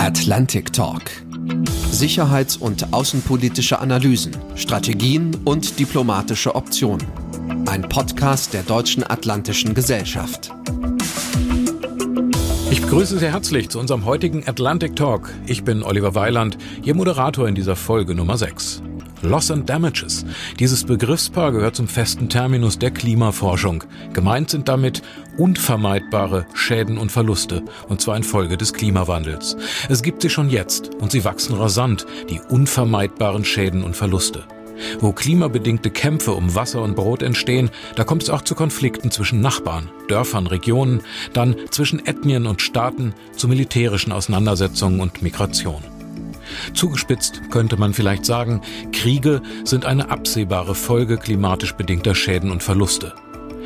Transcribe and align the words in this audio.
Atlantic 0.00 0.72
Talk. 0.72 1.02
Sicherheits- 1.90 2.56
und 2.56 2.94
außenpolitische 2.94 3.80
Analysen, 3.80 4.34
Strategien 4.54 5.36
und 5.44 5.78
diplomatische 5.78 6.54
Optionen. 6.54 7.06
Ein 7.66 7.82
Podcast 7.82 8.54
der 8.54 8.62
Deutschen 8.62 9.04
Atlantischen 9.04 9.74
Gesellschaft. 9.74 10.52
Ich 12.70 12.80
begrüße 12.80 13.18
Sie 13.18 13.28
herzlich 13.28 13.68
zu 13.68 13.78
unserem 13.78 14.06
heutigen 14.06 14.48
Atlantic 14.48 14.96
Talk. 14.96 15.34
Ich 15.46 15.64
bin 15.64 15.82
Oliver 15.82 16.14
Weiland, 16.14 16.56
Ihr 16.82 16.94
Moderator 16.94 17.46
in 17.46 17.54
dieser 17.54 17.76
Folge 17.76 18.14
Nummer 18.14 18.38
6. 18.38 18.80
Loss 19.22 19.50
and 19.50 19.68
Damages. 19.68 20.24
Dieses 20.58 20.84
Begriffspaar 20.84 21.52
gehört 21.52 21.76
zum 21.76 21.88
festen 21.88 22.28
Terminus 22.28 22.78
der 22.78 22.90
Klimaforschung. 22.90 23.84
Gemeint 24.12 24.50
sind 24.50 24.68
damit 24.68 25.02
unvermeidbare 25.36 26.46
Schäden 26.54 26.98
und 26.98 27.12
Verluste, 27.12 27.62
und 27.88 28.00
zwar 28.00 28.16
infolge 28.16 28.56
des 28.56 28.72
Klimawandels. 28.72 29.56
Es 29.88 30.02
gibt 30.02 30.22
sie 30.22 30.30
schon 30.30 30.50
jetzt, 30.50 30.94
und 30.94 31.10
sie 31.10 31.24
wachsen 31.24 31.54
rasant, 31.54 32.06
die 32.30 32.40
unvermeidbaren 32.48 33.44
Schäden 33.44 33.84
und 33.84 33.96
Verluste. 33.96 34.44
Wo 35.00 35.12
klimabedingte 35.12 35.90
Kämpfe 35.90 36.32
um 36.32 36.54
Wasser 36.54 36.82
und 36.82 36.96
Brot 36.96 37.22
entstehen, 37.22 37.70
da 37.96 38.04
kommt 38.04 38.22
es 38.22 38.30
auch 38.30 38.42
zu 38.42 38.54
Konflikten 38.54 39.10
zwischen 39.10 39.40
Nachbarn, 39.40 39.90
Dörfern, 40.08 40.46
Regionen, 40.46 41.02
dann 41.32 41.56
zwischen 41.70 42.04
Ethnien 42.06 42.46
und 42.46 42.62
Staaten, 42.62 43.14
zu 43.36 43.48
militärischen 43.48 44.12
Auseinandersetzungen 44.12 45.00
und 45.00 45.22
Migration. 45.22 45.82
Zugespitzt 46.74 47.50
könnte 47.50 47.76
man 47.76 47.94
vielleicht 47.94 48.24
sagen, 48.24 48.60
Kriege 48.92 49.42
sind 49.64 49.84
eine 49.84 50.10
absehbare 50.10 50.74
Folge 50.74 51.16
klimatisch 51.16 51.74
bedingter 51.74 52.14
Schäden 52.14 52.50
und 52.50 52.62
Verluste. 52.62 53.14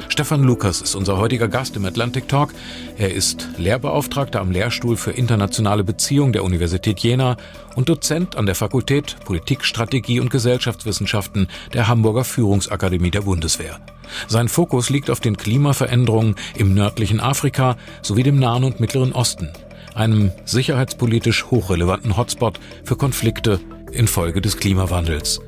Stefan 0.08 0.42
Lukas 0.42 0.80
ist 0.80 0.94
unser 0.94 1.18
heutiger 1.18 1.48
Gast 1.48 1.76
im 1.76 1.84
Atlantic 1.84 2.28
Talk. 2.28 2.52
Er 2.98 3.12
ist 3.12 3.48
Lehrbeauftragter 3.58 4.40
am 4.40 4.50
Lehrstuhl 4.50 4.96
für 4.96 5.12
internationale 5.12 5.84
Beziehungen 5.84 6.32
der 6.32 6.44
Universität 6.44 7.00
Jena 7.00 7.36
und 7.74 7.88
Dozent 7.88 8.36
an 8.36 8.46
der 8.46 8.54
Fakultät 8.54 9.16
Politik, 9.24 9.64
Strategie 9.64 10.20
und 10.20 10.30
Gesellschaftswissenschaften 10.30 11.48
der 11.72 11.88
Hamburger 11.88 12.24
Führungsakademie 12.24 13.10
der 13.10 13.22
Bundeswehr. 13.22 13.80
Sein 14.28 14.48
Fokus 14.48 14.90
liegt 14.90 15.10
auf 15.10 15.20
den 15.20 15.36
Klimaveränderungen 15.36 16.36
im 16.56 16.74
nördlichen 16.74 17.20
Afrika 17.20 17.76
sowie 18.02 18.22
dem 18.22 18.38
Nahen 18.38 18.64
und 18.64 18.80
Mittleren 18.80 19.12
Osten 19.12 19.50
einem 19.94 20.32
sicherheitspolitisch 20.44 21.46
hochrelevanten 21.50 22.16
Hotspot 22.16 22.60
für 22.84 22.96
Konflikte 22.96 23.60
infolge 23.92 24.40
des 24.40 24.56
Klimawandels. 24.56 25.40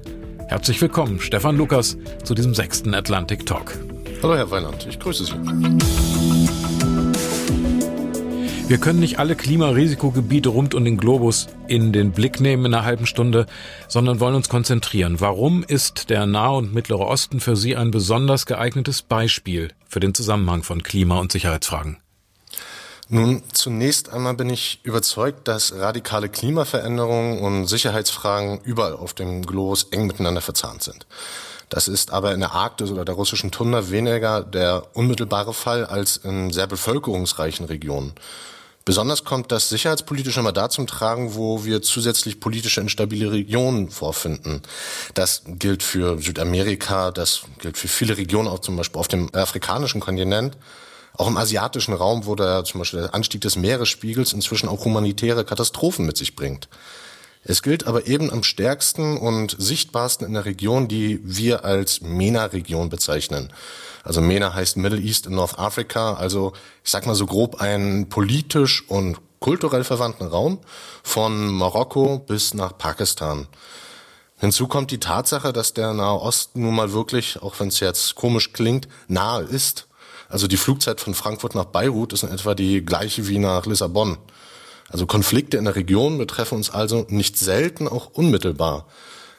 Herzlich 0.49 0.81
willkommen, 0.81 1.21
Stefan 1.21 1.57
Lukas, 1.57 1.97
zu 2.23 2.35
diesem 2.35 2.55
sechsten 2.55 2.95
Atlantic 2.95 3.45
Talk. 3.47 3.77
Hallo, 4.23 4.37
Herr 4.37 4.51
Weinand, 4.51 4.87
ich 4.89 4.99
grüße 4.99 5.25
Sie. 5.25 5.33
Wir 8.69 8.79
können 8.79 8.99
nicht 8.99 9.21
alle 9.21 9.37
Klimarisikogebiete 9.37 10.49
rund 10.49 10.75
um 10.75 10.85
den 10.85 10.97
Globus 10.97 11.47
in 11.69 11.93
den 11.93 12.11
Blick 12.11 12.41
nehmen 12.41 12.67
in 12.67 12.75
einer 12.75 12.85
halben 12.85 13.07
Stunde, 13.07 13.47
sondern 13.87 14.19
wollen 14.19 14.35
uns 14.35 14.49
konzentrieren. 14.49 15.21
Warum 15.21 15.63
ist 15.63 16.11
der 16.11 16.27
Nahe 16.27 16.57
und 16.57 16.75
Mittlere 16.75 17.07
Osten 17.07 17.39
für 17.39 17.55
Sie 17.55 17.77
ein 17.77 17.93
besonders 17.93 18.45
geeignetes 18.45 19.03
Beispiel 19.03 19.71
für 19.87 20.01
den 20.01 20.15
Zusammenhang 20.15 20.65
von 20.65 20.83
Klima- 20.83 21.21
und 21.21 21.31
Sicherheitsfragen? 21.31 21.99
Nun, 23.09 23.43
zunächst 23.53 24.13
einmal 24.13 24.35
bin 24.35 24.51
ich 24.51 24.81
überzeugt, 24.83 25.47
dass 25.47 25.73
radikale 25.75 26.29
Klimaveränderungen 26.29 27.39
und 27.39 27.67
Sicherheitsfragen 27.69 28.61
überall 28.65 28.95
auf 28.95 29.15
dem 29.15 29.47
Globus 29.47 29.85
eng 29.93 30.09
miteinander 30.09 30.41
verzahnt 30.41 30.83
sind. 30.83 31.07
Das 31.69 31.87
ist 31.87 32.13
aber 32.13 32.35
in 32.35 32.41
der 32.41 32.53
Arktis 32.53 32.91
oder 32.91 33.05
der 33.05 33.15
russischen 33.15 33.53
Tundra 33.53 33.91
weniger 33.91 34.43
der 34.43 34.89
unmittelbare 34.95 35.55
Fall 35.55 35.85
als 35.85 36.17
in 36.17 36.53
sehr 36.53 36.67
bevölkerungsreichen 36.67 37.67
Regionen. 37.67 38.13
Besonders 38.85 39.25
kommt 39.25 39.51
das 39.51 39.69
sicherheitspolitische 39.69 40.39
immer 40.41 40.53
da 40.53 40.69
zum 40.69 40.87
Tragen, 40.87 41.35
wo 41.35 41.65
wir 41.65 41.83
zusätzlich 41.83 42.39
politische 42.39 42.81
instabile 42.81 43.33
Regionen 43.33 43.91
vorfinden. 43.91 44.63
Das 45.15 45.43
gilt 45.45 45.83
für 45.83 46.21
Südamerika, 46.21 47.11
das 47.11 47.43
gilt 47.59 47.79
für 47.79 47.89
viele 47.89 48.17
Regionen, 48.17 48.49
auch 48.49 48.61
zum 48.61 48.77
Beispiel 48.77 49.01
auf 49.01 49.09
dem 49.09 49.33
afrikanischen 49.35 50.01
Kontinent. 50.01 50.57
Auch 51.17 51.29
im 51.29 51.37
asiatischen 51.37 51.95
Raum, 51.95 52.27
wo 52.27 52.35
der, 52.35 52.65
zum 52.65 52.81
Beispiel 52.81 53.01
der 53.01 53.15
Anstieg 53.15 53.41
des 53.41 53.57
Meeresspiegels 53.57 54.33
inzwischen 54.33 54.69
auch 54.69 54.85
humanitäre 54.85 55.45
Katastrophen 55.45 56.05
mit 56.05 56.17
sich 56.17 56.37
bringt. 56.37 56.69
Es 57.43 57.63
gilt 57.63 57.87
aber 57.87 58.07
eben 58.07 58.33
am 58.33 58.43
stärksten 58.43 59.17
und 59.17 59.55
sichtbarsten 59.59 60.27
in 60.27 60.35
der 60.35 60.45
Region, 60.45 60.89
die 60.89 61.21
wir 61.23 61.65
als 61.65 62.01
MENA-Region 62.01 62.89
bezeichnen. 62.89 63.53
Also 64.03 64.21
MENA 64.21 64.53
heißt 64.53 64.77
Middle 64.77 65.01
East 65.01 65.27
and 65.27 65.37
North 65.37 65.59
Africa, 65.59 66.15
also 66.15 66.53
ich 66.85 66.91
sag 66.91 67.07
mal 67.07 67.15
so 67.15 67.27
grob 67.27 67.61
einen 67.61 68.09
politisch 68.09 68.85
und 68.89 69.19
kulturell 69.39 69.85
verwandten 69.85 70.27
Raum 70.27 70.59
von 71.03 71.55
Marokko 71.55 72.19
bis 72.19 72.53
nach 72.53 72.77
Pakistan. 72.77 73.47
Hinzu 74.39 74.67
kommt 74.67 74.91
die 74.91 75.01
Tatsache, 75.01 75.53
dass 75.53 75.73
der 75.73 75.95
Nahe 75.95 76.21
Osten 76.21 76.63
nun 76.63 76.75
mal 76.75 76.93
wirklich, 76.93 77.43
auch 77.43 77.59
wenn 77.59 77.69
es 77.69 77.81
jetzt 77.81 78.17
komisch 78.17 78.53
klingt, 78.53 78.89
nahe 79.09 79.43
ist. 79.45 79.87
Also 80.29 80.47
die 80.49 80.57
Flugzeit 80.57 81.01
von 81.01 81.15
Frankfurt 81.15 81.55
nach 81.55 81.67
Beirut 81.67 82.13
ist 82.13 82.23
in 82.23 82.31
etwa 82.31 82.55
die 82.55 82.85
gleiche 82.85 83.29
wie 83.29 83.39
nach 83.39 83.67
Lissabon. 83.67 84.19
Also 84.89 85.07
Konflikte 85.07 85.57
in 85.57 85.65
der 85.65 85.77
Region 85.77 86.19
betreffen 86.19 86.57
uns 86.57 86.71
also 86.71 87.07
nicht 87.09 87.37
selten 87.37 87.89
auch 87.89 88.11
unmittelbar. 88.13 88.87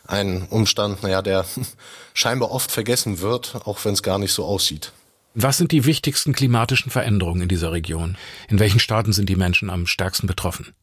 Ein 0.05 0.47
Umstand, 0.49 1.03
naja, 1.03 1.21
der 1.21 1.45
scheinbar 2.13 2.51
oft 2.51 2.71
vergessen 2.71 3.19
wird, 3.19 3.55
auch 3.65 3.83
wenn 3.83 3.93
es 3.93 4.03
gar 4.03 4.19
nicht 4.19 4.33
so 4.33 4.45
aussieht. 4.45 4.91
Was 5.33 5.57
sind 5.57 5.71
die 5.71 5.85
wichtigsten 5.85 6.33
klimatischen 6.33 6.91
Veränderungen 6.91 7.43
in 7.43 7.47
dieser 7.47 7.71
Region? 7.71 8.17
In 8.47 8.59
welchen 8.59 8.79
Staaten 8.79 9.13
sind 9.13 9.29
die 9.29 9.35
Menschen 9.35 9.69
am 9.69 9.85
stärksten 9.85 10.25
betroffen? 10.25 10.73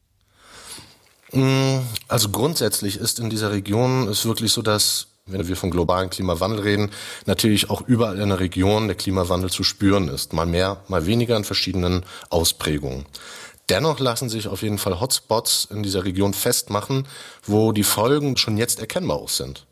Mm, 1.33 1.79
also 2.07 2.29
grundsätzlich 2.29 2.97
ist 2.97 3.19
in 3.19 3.29
dieser 3.29 3.51
Region 3.51 4.07
es 4.07 4.25
wirklich 4.25 4.53
so, 4.53 4.61
dass 4.61 5.07
wenn 5.27 5.47
wir 5.47 5.55
von 5.55 5.71
globalen 5.71 6.11
Klimawandel 6.11 6.59
reden, 6.59 6.91
natürlich 7.25 7.71
auch 7.71 7.81
überall 7.87 8.19
in 8.19 8.29
der 8.29 8.39
Region 8.39 8.85
der 8.85 8.95
Klimawandel 8.95 9.49
zu 9.49 9.63
spüren 9.63 10.07
ist. 10.07 10.33
Mal 10.33 10.45
mehr, 10.45 10.83
mal 10.87 11.07
weniger 11.07 11.35
in 11.35 11.43
verschiedenen 11.43 12.03
Ausprägungen. 12.29 13.07
Dennoch 13.69 13.99
lassen 13.99 14.29
sich 14.29 14.47
auf 14.47 14.61
jeden 14.61 14.77
Fall 14.77 14.99
Hotspots 14.99 15.67
in 15.71 15.81
dieser 15.81 16.05
Region 16.05 16.35
festmachen, 16.35 17.07
wo 17.43 17.71
die 17.71 17.81
Folgen 17.81 18.37
schon 18.37 18.57
jetzt 18.57 18.79
erkennbar 18.79 19.17
auch 19.17 19.29
sind. 19.29 19.65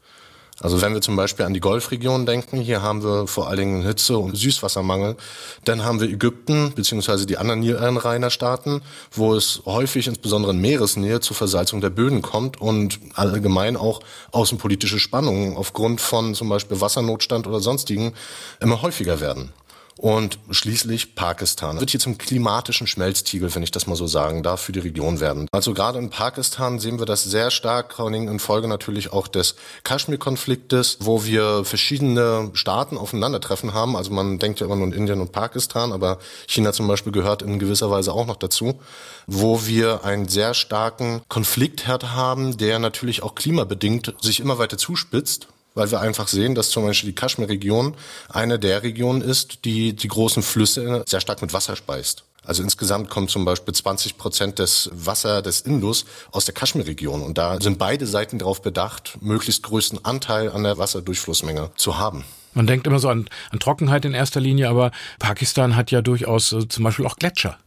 Also 0.62 0.82
wenn 0.82 0.94
wir 0.94 1.02
zum 1.02 1.16
Beispiel 1.16 1.46
an 1.46 1.54
die 1.54 1.60
Golfregion 1.60 2.26
denken, 2.26 2.58
hier 2.58 2.82
haben 2.82 3.04
wir 3.04 3.28
vor 3.28 3.48
allen 3.48 3.58
Dingen 3.58 3.84
Hitze- 3.84 4.18
und 4.18 4.36
Süßwassermangel. 4.36 5.18
Dann 5.66 5.84
haben 5.84 6.00
wir 6.00 6.10
Ägypten 6.10 6.74
beziehungsweise 6.76 7.26
die 7.26 7.38
anderen 7.38 7.62
Nilanrainerstaaten, 7.62 8.82
wo 9.12 9.34
es 9.34 9.64
häufig 9.66 10.08
insbesondere 10.08 10.52
in 10.52 10.62
Meeresnähe 10.62 11.20
zur 11.22 11.36
Versalzung 11.36 11.82
der 11.82 11.90
Böden 11.90 12.22
kommt 12.22 12.62
und 12.62 13.00
allgemein 13.16 13.76
auch 13.76 14.02
außenpolitische 14.32 15.00
Spannungen 15.00 15.58
aufgrund 15.58 16.02
von 16.02 16.36
zum 16.36 16.50
Beispiel 16.50 16.80
Wassernotstand 16.80 17.48
oder 17.48 17.60
sonstigen 17.60 18.14
immer 18.60 18.82
häufiger 18.82 19.20
werden. 19.20 19.52
Und 19.98 20.40
schließlich 20.50 21.16
Pakistan. 21.16 21.80
Wird 21.80 21.92
hier 21.92 22.00
zum 22.00 22.18
klimatischen 22.18 22.88
Schmelztiegel, 22.88 23.54
wenn 23.54 23.64
ich 23.64 23.72
das 23.72 23.86
mal 23.86 23.96
so 23.96 24.08
sagen 24.08 24.42
darf, 24.42 24.62
für 24.62 24.72
die 24.72 24.80
Region 24.80 25.20
werden. 25.20 25.48
Also 25.52 25.74
gerade 25.74 26.00
in 26.00 26.10
Pakistan 26.10 26.80
sehen 26.80 27.00
wir 27.00 27.06
das 27.06 27.24
sehr 27.24 27.52
stark, 27.52 27.96
in 28.00 28.40
Folge 28.40 28.68
natürlich 28.68 29.14
auch 29.14 29.28
des 29.28 29.56
Kaschmir-Konfliktes, 29.84 30.98
wo 31.00 31.26
wir 31.26 31.64
verschiedene 31.64 32.50
Staaten 32.54 32.98
aufeinandertreffen 32.98 33.74
haben. 33.74 33.96
Also 33.96 34.12
man 34.12 34.40
denkt 34.40 34.60
ja 34.60 34.66
immer 34.66 34.76
nur 34.76 34.88
an 34.88 34.94
Indien 34.94 35.22
und 35.22 35.32
Pakistan, 35.32 35.92
aber 35.92 36.18
China 36.48 36.74
zum 36.74 36.88
Beispiel 36.88 37.12
gehört 37.12 37.42
in 37.42 37.60
gewisser 37.60 37.92
Weise 37.92 38.14
auch 38.14 38.26
noch 38.26 38.38
dazu, 38.38 38.80
wo 39.28 39.66
wir 39.66 40.04
einen 40.04 40.28
sehr 40.28 40.54
starken 40.54 41.22
Konfliktherd 41.30 42.12
haben, 42.12 42.58
der 42.58 42.80
natürlich 42.80 43.22
auch 43.24 43.36
klimabedingt 43.36 44.14
sich 44.22 44.40
immer 44.40 44.58
weiter 44.58 44.78
zuspitzt 44.78 45.48
weil 45.76 45.92
wir 45.92 46.02
einfach 46.02 46.28
sehen, 46.28 46.56
dass 46.56 46.70
zum 46.70 46.86
Beispiel 46.86 47.10
die 47.12 47.16
Kaschmir-Region 47.16 47.96
eine 48.30 48.60
der 48.60 48.84
Regionen 48.84 49.22
ist, 49.22 49.66
die 49.66 49.94
die 49.94 50.08
großen 50.08 50.44
Flüsse 50.44 51.04
sehr 51.08 51.22
stark 51.22 51.42
mit 51.42 51.54
Wasser 51.54 51.76
speist. 51.76 52.24
Also 52.46 52.62
insgesamt 52.62 53.10
kommt 53.10 53.30
zum 53.30 53.46
Beispiel 53.46 53.74
20 53.74 54.18
Prozent 54.18 54.60
des 54.60 54.90
Wasser 54.94 55.42
des 55.42 55.62
Indus 55.62 56.06
aus 56.32 56.46
der 56.46 56.54
Kaschmir-Region. 56.54 57.22
Und 57.22 57.38
da 57.38 57.60
sind 57.62 57.78
beide 57.78 58.06
Seiten 58.06 58.38
darauf 58.38 58.62
bedacht, 58.62 59.18
möglichst 59.22 59.64
größten 59.64 60.04
Anteil 60.04 60.52
an 60.52 60.64
der 60.64 60.78
Wasserdurchflussmenge 60.78 61.72
zu 61.76 61.98
haben. 61.98 62.26
Man 62.54 62.68
denkt 62.68 62.86
immer 62.86 63.00
so 63.00 63.10
an, 63.10 63.30
an 63.52 63.60
Trockenheit 63.60 64.06
in 64.06 64.14
erster 64.14 64.40
Linie, 64.42 64.70
aber 64.70 64.92
Pakistan 65.20 65.76
hat 65.76 65.90
ja 65.92 66.02
durchaus 66.02 66.52
äh, 66.52 66.68
zum 66.68 66.84
Beispiel 66.84 67.06
auch 67.06 67.16
Gletscher. 67.16 67.58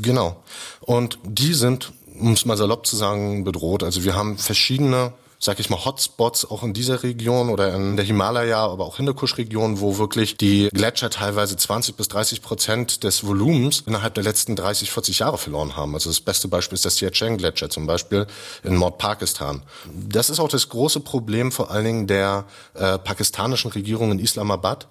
Genau. 0.00 0.42
Und 0.80 1.18
die 1.24 1.52
sind, 1.52 1.92
um 2.18 2.32
es 2.32 2.44
mal 2.44 2.56
salopp 2.56 2.86
zu 2.86 2.96
sagen, 2.96 3.44
bedroht. 3.44 3.82
Also 3.82 4.04
wir 4.04 4.14
haben 4.14 4.38
verschiedene 4.38 5.12
sag 5.42 5.58
ich 5.58 5.70
mal, 5.70 5.82
Hotspots 5.82 6.50
auch 6.50 6.62
in 6.62 6.74
dieser 6.74 7.02
Region 7.02 7.48
oder 7.48 7.74
in 7.74 7.96
der 7.96 8.04
Himalaya, 8.04 8.66
aber 8.66 8.84
auch 8.84 8.98
Hindukusch-Region, 8.98 9.80
wo 9.80 9.96
wirklich 9.96 10.36
die 10.36 10.68
Gletscher 10.68 11.08
teilweise 11.08 11.56
20 11.56 11.96
bis 11.96 12.08
30 12.08 12.42
Prozent 12.42 13.04
des 13.04 13.24
Volumens 13.24 13.82
innerhalb 13.86 14.12
der 14.14 14.22
letzten 14.22 14.54
30, 14.54 14.90
40 14.90 15.20
Jahre 15.20 15.38
verloren 15.38 15.76
haben. 15.76 15.94
Also 15.94 16.10
das 16.10 16.20
beste 16.20 16.46
Beispiel 16.46 16.76
ist 16.76 16.84
der 16.84 16.90
Siachen-Gletscher 16.90 17.70
zum 17.70 17.86
Beispiel 17.86 18.26
in 18.62 18.78
Nordpakistan. 18.78 19.62
Das 19.94 20.28
ist 20.28 20.40
auch 20.40 20.48
das 20.48 20.68
große 20.68 21.00
Problem 21.00 21.52
vor 21.52 21.70
allen 21.70 21.86
Dingen 21.86 22.06
der 22.06 22.44
äh, 22.74 22.98
pakistanischen 22.98 23.72
Regierung 23.72 24.12
in 24.12 24.18
Islamabad 24.18 24.86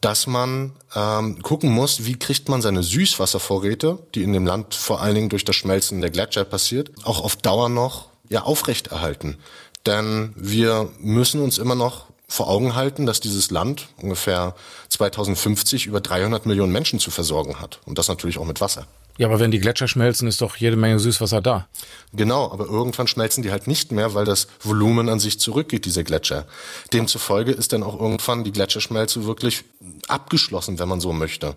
dass 0.00 0.26
man 0.26 0.72
ähm, 0.96 1.40
gucken 1.42 1.70
muss, 1.70 2.04
wie 2.04 2.18
kriegt 2.18 2.48
man 2.48 2.60
seine 2.60 2.82
Süßwasservorräte, 2.82 4.00
die 4.16 4.24
in 4.24 4.32
dem 4.32 4.44
Land 4.44 4.74
vor 4.74 5.00
allen 5.00 5.14
Dingen 5.14 5.28
durch 5.28 5.44
das 5.44 5.54
Schmelzen 5.54 6.00
der 6.00 6.10
Gletscher 6.10 6.44
passiert, 6.44 6.90
auch 7.04 7.22
auf 7.22 7.36
Dauer 7.36 7.68
noch 7.68 8.08
ja 8.28 8.42
aufrechterhalten. 8.42 9.38
Denn 9.86 10.32
wir 10.36 10.88
müssen 11.00 11.40
uns 11.40 11.58
immer 11.58 11.74
noch 11.74 12.06
vor 12.28 12.48
Augen 12.48 12.74
halten, 12.74 13.04
dass 13.04 13.20
dieses 13.20 13.50
Land 13.50 13.88
ungefähr 14.00 14.54
2050 14.88 15.86
über 15.86 16.00
300 16.00 16.46
Millionen 16.46 16.72
Menschen 16.72 16.98
zu 16.98 17.10
versorgen 17.10 17.60
hat. 17.60 17.80
Und 17.84 17.98
das 17.98 18.08
natürlich 18.08 18.38
auch 18.38 18.46
mit 18.46 18.60
Wasser. 18.60 18.86
Ja, 19.18 19.26
aber 19.26 19.40
wenn 19.40 19.50
die 19.50 19.60
Gletscher 19.60 19.88
schmelzen, 19.88 20.26
ist 20.26 20.40
doch 20.40 20.56
jede 20.56 20.76
Menge 20.76 20.98
Süßwasser 20.98 21.42
da. 21.42 21.68
Genau, 22.14 22.50
aber 22.50 22.66
irgendwann 22.66 23.06
schmelzen 23.06 23.42
die 23.42 23.50
halt 23.50 23.66
nicht 23.66 23.92
mehr, 23.92 24.14
weil 24.14 24.24
das 24.24 24.48
Volumen 24.60 25.08
an 25.08 25.20
sich 25.20 25.38
zurückgeht, 25.38 25.84
diese 25.84 26.02
Gletscher. 26.02 26.46
Demzufolge 26.92 27.52
ist 27.52 27.72
dann 27.72 27.82
auch 27.82 28.00
irgendwann 28.00 28.42
die 28.42 28.52
Gletscherschmelze 28.52 29.26
wirklich 29.26 29.64
abgeschlossen, 30.08 30.78
wenn 30.78 30.88
man 30.88 31.00
so 31.00 31.12
möchte. 31.12 31.56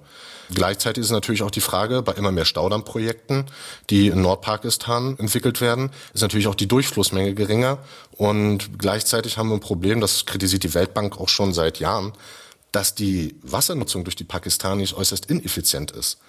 Gleichzeitig 0.53 1.03
ist 1.03 1.11
natürlich 1.11 1.43
auch 1.43 1.51
die 1.51 1.61
Frage, 1.61 2.01
bei 2.01 2.11
immer 2.13 2.31
mehr 2.31 2.45
Staudammprojekten, 2.45 3.45
die 3.89 4.07
in 4.07 4.21
Nordpakistan 4.21 5.17
entwickelt 5.17 5.61
werden, 5.61 5.91
ist 6.13 6.21
natürlich 6.21 6.47
auch 6.47 6.55
die 6.55 6.67
Durchflussmenge 6.67 7.33
geringer. 7.33 7.79
Und 8.11 8.77
gleichzeitig 8.77 9.37
haben 9.37 9.49
wir 9.49 9.55
ein 9.55 9.61
Problem, 9.61 10.01
das 10.01 10.25
kritisiert 10.25 10.63
die 10.63 10.73
Weltbank 10.73 11.19
auch 11.19 11.29
schon 11.29 11.53
seit 11.53 11.79
Jahren, 11.79 12.13
dass 12.71 12.93
die 12.93 13.35
Wassernutzung 13.41 14.03
durch 14.03 14.15
die 14.15 14.23
Pakistanis 14.23 14.93
äußerst 14.93 15.27
ineffizient 15.31 15.91
ist. 15.91 16.19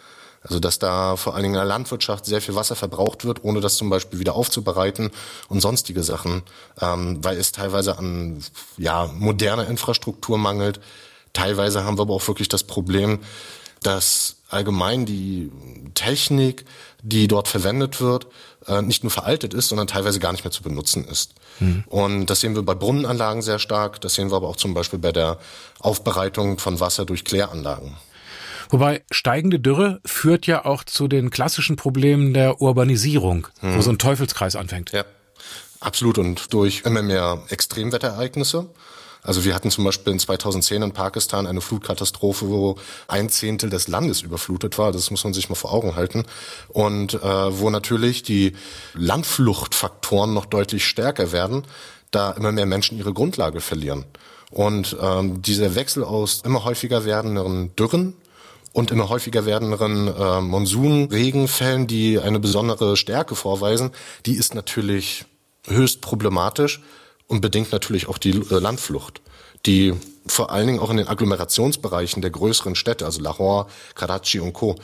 Also 0.48 0.60
dass 0.60 0.78
da 0.78 1.16
vor 1.16 1.34
allen 1.34 1.43
Dingen 1.43 1.54
in 1.54 1.60
der 1.60 1.66
Landwirtschaft 1.66 2.25
sehr 2.25 2.40
viel 2.40 2.54
Wasser 2.54 2.76
verbraucht 2.76 3.25
wird, 3.25 3.43
ohne 3.43 3.60
das 3.60 3.76
zum 3.76 3.90
Beispiel 3.90 4.20
wieder 4.20 4.34
aufzubereiten 4.34 5.10
und 5.48 5.60
sonstige 5.60 6.02
Sachen, 6.02 6.43
ähm, 6.81 7.19
weil 7.22 7.37
es 7.37 7.52
teilweise 7.52 7.98
an 7.98 8.43
ja, 8.76 9.10
moderner 9.14 9.66
Infrastruktur 9.66 10.38
mangelt. 10.38 10.81
Teilweise 11.32 11.84
haben 11.84 11.98
wir 11.98 12.02
aber 12.02 12.14
auch 12.14 12.28
wirklich 12.28 12.48
das 12.48 12.62
Problem, 12.62 13.19
dass 13.82 14.37
allgemein 14.48 15.04
die 15.04 15.50
Technik, 15.94 16.64
die 17.02 17.26
dort 17.26 17.48
verwendet 17.48 18.00
wird, 18.00 18.26
äh, 18.66 18.82
nicht 18.82 19.02
nur 19.02 19.10
veraltet 19.10 19.52
ist, 19.52 19.69
sondern 19.69 19.88
teilweise 19.88 20.20
gar 20.20 20.32
nicht 20.32 20.44
mehr 20.44 20.52
zu 20.52 20.62
benutzen 20.62 21.04
ist. 21.04 21.34
Mhm. 21.58 21.84
Und 21.88 22.26
das 22.26 22.40
sehen 22.40 22.54
wir 22.54 22.62
bei 22.62 22.75
Brunnenanlagen 22.75 23.43
sehr 23.43 23.58
stark, 23.58 24.00
das 24.00 24.14
sehen 24.14 24.31
wir 24.31 24.37
aber 24.37 24.48
auch 24.48 24.56
zum 24.56 24.75
Beispiel 24.75 24.98
bei 24.98 25.12
der 25.12 25.38
Aufbereitung 25.81 26.58
von 26.58 26.78
Wasser 26.78 27.04
durch 27.04 27.25
Kläranlagen. 27.25 27.96
Wobei 28.70 29.02
steigende 29.10 29.58
Dürre 29.58 30.00
führt 30.04 30.46
ja 30.46 30.64
auch 30.64 30.84
zu 30.84 31.08
den 31.08 31.30
klassischen 31.30 31.76
Problemen 31.76 32.34
der 32.34 32.60
Urbanisierung, 32.60 33.48
hm. 33.60 33.76
wo 33.76 33.80
so 33.80 33.90
ein 33.90 33.98
Teufelskreis 33.98 34.56
anfängt. 34.56 34.92
Ja, 34.92 35.04
absolut. 35.80 36.18
Und 36.18 36.52
durch 36.52 36.82
immer 36.84 37.02
mehr 37.02 37.42
Extremwetterereignisse. 37.48 38.68
Also 39.26 39.44
wir 39.44 39.56
hatten 39.56 39.72
zum 39.72 39.84
Beispiel 39.84 40.12
in 40.12 40.20
2010 40.20 40.82
in 40.82 40.92
Pakistan 40.92 41.48
eine 41.48 41.60
Flutkatastrophe, 41.60 42.48
wo 42.48 42.76
ein 43.08 43.28
Zehntel 43.28 43.70
des 43.70 43.88
Landes 43.88 44.22
überflutet 44.22 44.78
war. 44.78 44.92
Das 44.92 45.10
muss 45.10 45.24
man 45.24 45.34
sich 45.34 45.48
mal 45.48 45.56
vor 45.56 45.72
Augen 45.72 45.96
halten. 45.96 46.24
Und 46.69 47.14
äh, 47.14 47.19
wo 47.58 47.69
natürlich 47.70 48.22
die 48.22 48.52
Landfluchtfaktoren 48.94 50.32
noch 50.32 50.46
deutlich 50.46 50.86
stärker 50.86 51.32
werden, 51.32 51.64
da 52.12 52.30
immer 52.32 52.52
mehr 52.52 52.66
Menschen 52.66 52.98
ihre 52.98 53.12
Grundlage 53.12 53.60
verlieren. 53.60 54.04
Und 54.52 54.96
ähm, 55.00 55.42
dieser 55.42 55.74
Wechsel 55.74 56.04
aus 56.04 56.42
immer 56.44 56.64
häufiger 56.64 57.04
werdenden 57.04 57.74
Dürren 57.74 58.14
und 58.76 58.90
immer 58.90 59.08
häufiger 59.08 59.46
werdenderen 59.46 60.06
äh, 60.06 60.40
Monsunregenfällen, 60.43 61.87
die 61.87 62.20
eine 62.20 62.38
besondere 62.38 62.99
Stärke 62.99 63.34
vorweisen, 63.34 63.90
die 64.26 64.34
ist 64.34 64.55
natürlich 64.55 65.25
höchst 65.67 66.02
problematisch 66.02 66.82
und 67.26 67.40
bedingt 67.40 67.73
natürlich 67.73 68.06
auch 68.06 68.19
die 68.19 68.32
äh, 68.32 68.58
Landflucht, 68.58 69.23
die 69.64 69.94
vor 70.26 70.50
allen 70.50 70.67
Dingen 70.67 70.81
auch 70.81 70.90
in 70.90 70.99
den 70.99 71.08
Agglomerationsbereichen 71.08 72.20
der 72.20 72.31
größeren 72.31 72.75
Städte, 72.75 73.06
also 73.06 73.23
Lahore, 73.23 73.67
Karachi 73.94 74.40
und 74.40 74.52
Co., 74.52 74.76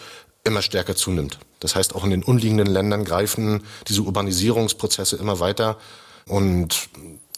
immer 0.43 0.62
stärker 0.62 0.97
zunimmt. 0.97 1.38
Das 1.61 1.77
heißt, 1.77 1.95
auch 1.95 2.05
in 2.05 2.11
den 2.11 2.23
umliegenden 2.23 2.69
Ländern 2.69 3.05
greifen 3.05 3.62
diese 3.88 4.00
Urbanisierungsprozesse 4.00 5.17
immer 5.17 5.38
weiter. 5.38 5.77
Und 6.27 6.88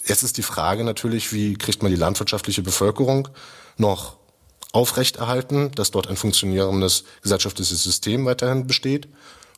jetzt 0.06 0.22
ist 0.22 0.36
die 0.36 0.42
Frage 0.42 0.84
natürlich, 0.84 1.32
wie 1.32 1.54
kriegt 1.54 1.82
man 1.82 1.90
die 1.90 1.98
landwirtschaftliche 1.98 2.62
Bevölkerung 2.62 3.26
noch 3.76 4.18
aufrechterhalten, 4.74 5.70
dass 5.72 5.90
dort 5.90 6.08
ein 6.08 6.16
funktionierendes 6.16 7.04
gesellschaftliches 7.22 7.82
System 7.82 8.26
weiterhin 8.26 8.66
besteht? 8.66 9.08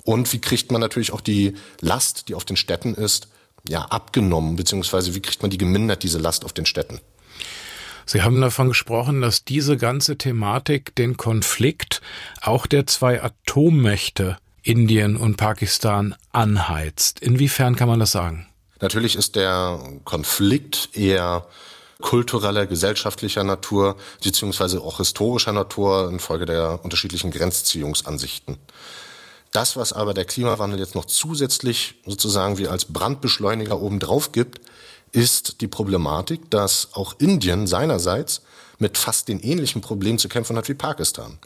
Und 0.05 0.33
wie 0.33 0.41
kriegt 0.41 0.71
man 0.71 0.81
natürlich 0.81 1.13
auch 1.13 1.21
die 1.21 1.55
Last, 1.81 2.29
die 2.29 2.35
auf 2.35 2.45
den 2.45 2.57
Städten 2.57 2.95
ist, 2.95 3.29
ja, 3.69 3.83
abgenommen, 3.83 4.57
beziehungsweise 4.57 5.15
wie 5.15 5.21
kriegt 5.21 5.43
man 5.43 5.51
die 5.51 5.59
gemindert, 5.59 6.03
diese 6.03 6.19
Last 6.19 6.45
auf 6.45 6.53
den 6.53 6.67
Städten? 6.67 7.01
Sie 8.05 8.23
haben 8.23 8.41
davon 8.41 8.69
gesprochen, 8.69 9.21
dass 9.21 9.45
diese 9.45 9.77
ganze 9.77 10.17
Thematik 10.17 10.95
den 10.95 11.17
Konflikt 11.17 12.03
auch 12.41 12.67
der 12.67 12.87
zwei 12.87 13.21
Atommächte 13.21 14.39
Indien 14.63 15.17
und 15.17 15.37
Pakistan 15.37 16.15
anheizt. 16.31 17.19
Inwiefern 17.21 17.75
kann 17.75 17.89
man 17.89 17.99
das 17.99 18.13
sagen? 18.13 18.47
Natürlich 18.81 19.17
ist 19.17 19.35
der 19.35 19.81
Konflikt 20.05 20.91
eher 20.93 21.47
kultureller, 22.01 22.67
gesellschaftlicher 22.67 23.45
Natur, 23.45 23.97
beziehungsweise 24.23 24.81
auch 24.81 24.99
historischer 24.99 25.53
Natur 25.53 26.11
infolge 26.11 26.47
der 26.47 26.85
unterschiedlichen 26.85 27.31
Grenzziehungsansichten. 27.31 28.59
Das, 29.53 29.77
was 29.77 29.93
aber 29.93 30.13
der 30.13 30.27
Klimawandel 30.27 30.79
jetzt 30.79 30.95
noch 30.95 31.07
zusätzlich 31.07 31.95
sozusagen 32.05 32.59
wie 32.59 32.69
als 32.69 32.87
Brandbeschleuniger 32.87 33.81
obendrauf 33.81 34.33
gibt, 34.33 34.61
ist 35.13 35.63
die 35.63 35.69
Problematik, 35.69 36.51
dass 36.51 36.89
auch 36.93 37.15
Indien 37.19 37.67
seinerseits 37.67 38.43
mit 38.79 38.99
fast 38.99 39.29
den 39.29 39.41
ähnlichen 39.41 39.81
Problemen 39.81 40.19
zu 40.19 40.29
kämpfen 40.29 40.57
hat 40.57 40.69
wie 40.69 40.75
Pakistan. 40.75 41.39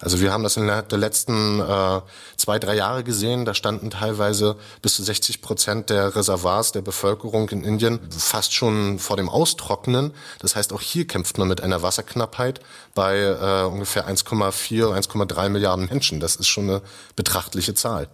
Also 0.00 0.20
wir 0.20 0.32
haben 0.32 0.44
das 0.44 0.56
in 0.56 0.68
der 0.68 0.84
letzten 0.90 1.60
äh, 1.60 2.00
zwei, 2.36 2.58
drei 2.58 2.76
Jahre 2.76 3.02
gesehen. 3.02 3.44
Da 3.44 3.54
standen 3.54 3.90
teilweise 3.90 4.56
bis 4.80 4.94
zu 4.94 5.02
60 5.02 5.42
Prozent 5.42 5.90
der 5.90 6.14
Reservoirs 6.14 6.70
der 6.70 6.82
Bevölkerung 6.82 7.48
in 7.48 7.64
Indien 7.64 7.98
fast 8.10 8.54
schon 8.54 9.00
vor 9.00 9.16
dem 9.16 9.28
Austrocknen. 9.28 10.12
Das 10.38 10.54
heißt, 10.54 10.72
auch 10.72 10.80
hier 10.80 11.06
kämpft 11.06 11.38
man 11.38 11.48
mit 11.48 11.60
einer 11.60 11.82
Wasserknappheit 11.82 12.60
bei 12.94 13.18
äh, 13.18 13.64
ungefähr 13.66 14.08
1,4, 14.08 14.96
1,3 14.96 15.48
Milliarden 15.48 15.86
Menschen. 15.86 16.20
Das 16.20 16.36
ist 16.36 16.46
schon 16.46 16.70
eine 16.70 16.82
betrachtliche 17.16 17.74
Zahl. 17.74 18.08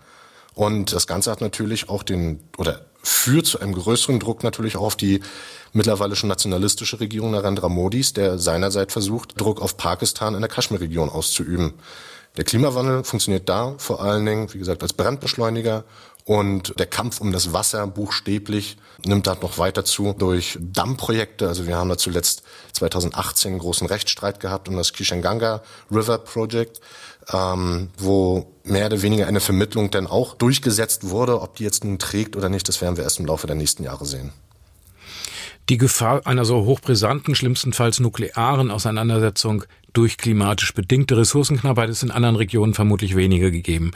Und 0.54 0.92
das 0.92 1.06
Ganze 1.06 1.30
hat 1.30 1.40
natürlich 1.42 1.90
auch 1.90 2.02
den, 2.02 2.40
oder 2.56 2.86
führt 3.04 3.46
zu 3.46 3.60
einem 3.60 3.74
größeren 3.74 4.18
Druck 4.18 4.42
natürlich 4.42 4.76
auch 4.76 4.82
auf 4.82 4.96
die 4.96 5.20
mittlerweile 5.72 6.16
schon 6.16 6.28
nationalistische 6.28 7.00
Regierung 7.00 7.32
Narendra 7.32 7.68
Modis, 7.68 8.12
der 8.12 8.38
seinerseits 8.38 8.92
versucht, 8.92 9.40
Druck 9.40 9.60
auf 9.60 9.76
Pakistan 9.76 10.34
in 10.34 10.40
der 10.40 10.48
Kaschmir-Region 10.48 11.10
auszuüben. 11.10 11.74
Der 12.36 12.44
Klimawandel 12.44 13.04
funktioniert 13.04 13.48
da 13.48 13.74
vor 13.78 14.02
allen 14.02 14.26
Dingen, 14.26 14.52
wie 14.52 14.58
gesagt, 14.58 14.82
als 14.82 14.92
Brandbeschleuniger 14.92 15.84
und 16.24 16.78
der 16.78 16.86
Kampf 16.86 17.20
um 17.20 17.32
das 17.32 17.52
Wasser 17.52 17.86
buchstäblich 17.86 18.78
nimmt 19.04 19.26
da 19.26 19.34
noch 19.34 19.58
weiter 19.58 19.84
zu 19.84 20.14
durch 20.14 20.58
Dammprojekte. 20.58 21.46
Also 21.46 21.66
wir 21.66 21.76
haben 21.76 21.90
da 21.90 21.98
zuletzt 21.98 22.42
2018 22.72 23.52
einen 23.52 23.60
großen 23.60 23.86
Rechtsstreit 23.86 24.40
gehabt 24.40 24.68
um 24.68 24.76
das 24.76 24.94
Kishanganga 24.94 25.62
River 25.90 26.18
Project, 26.18 26.80
ähm, 27.32 27.88
wo 27.98 28.46
mehr 28.64 28.86
oder 28.86 29.02
weniger 29.02 29.26
eine 29.26 29.40
Vermittlung 29.40 29.90
dann 29.90 30.06
auch 30.06 30.34
durchgesetzt 30.34 31.08
wurde. 31.08 31.40
Ob 31.40 31.56
die 31.56 31.64
jetzt 31.64 31.84
nun 31.84 31.98
trägt 31.98 32.36
oder 32.36 32.48
nicht, 32.48 32.68
das 32.68 32.80
werden 32.80 32.96
wir 32.96 33.04
erst 33.04 33.20
im 33.20 33.26
Laufe 33.26 33.46
der 33.46 33.56
nächsten 33.56 33.82
Jahre 33.82 34.04
sehen. 34.04 34.32
Die 35.70 35.78
Gefahr 35.78 36.26
einer 36.26 36.44
so 36.44 36.64
hochbrisanten, 36.66 37.34
schlimmstenfalls 37.34 37.98
nuklearen 37.98 38.70
Auseinandersetzung 38.70 39.64
durch 39.94 40.18
klimatisch 40.18 40.74
bedingte 40.74 41.16
Ressourcenknappheit 41.16 41.88
ist 41.88 42.02
in 42.02 42.10
anderen 42.10 42.36
Regionen 42.36 42.74
vermutlich 42.74 43.16
weniger 43.16 43.50
gegeben. 43.50 43.92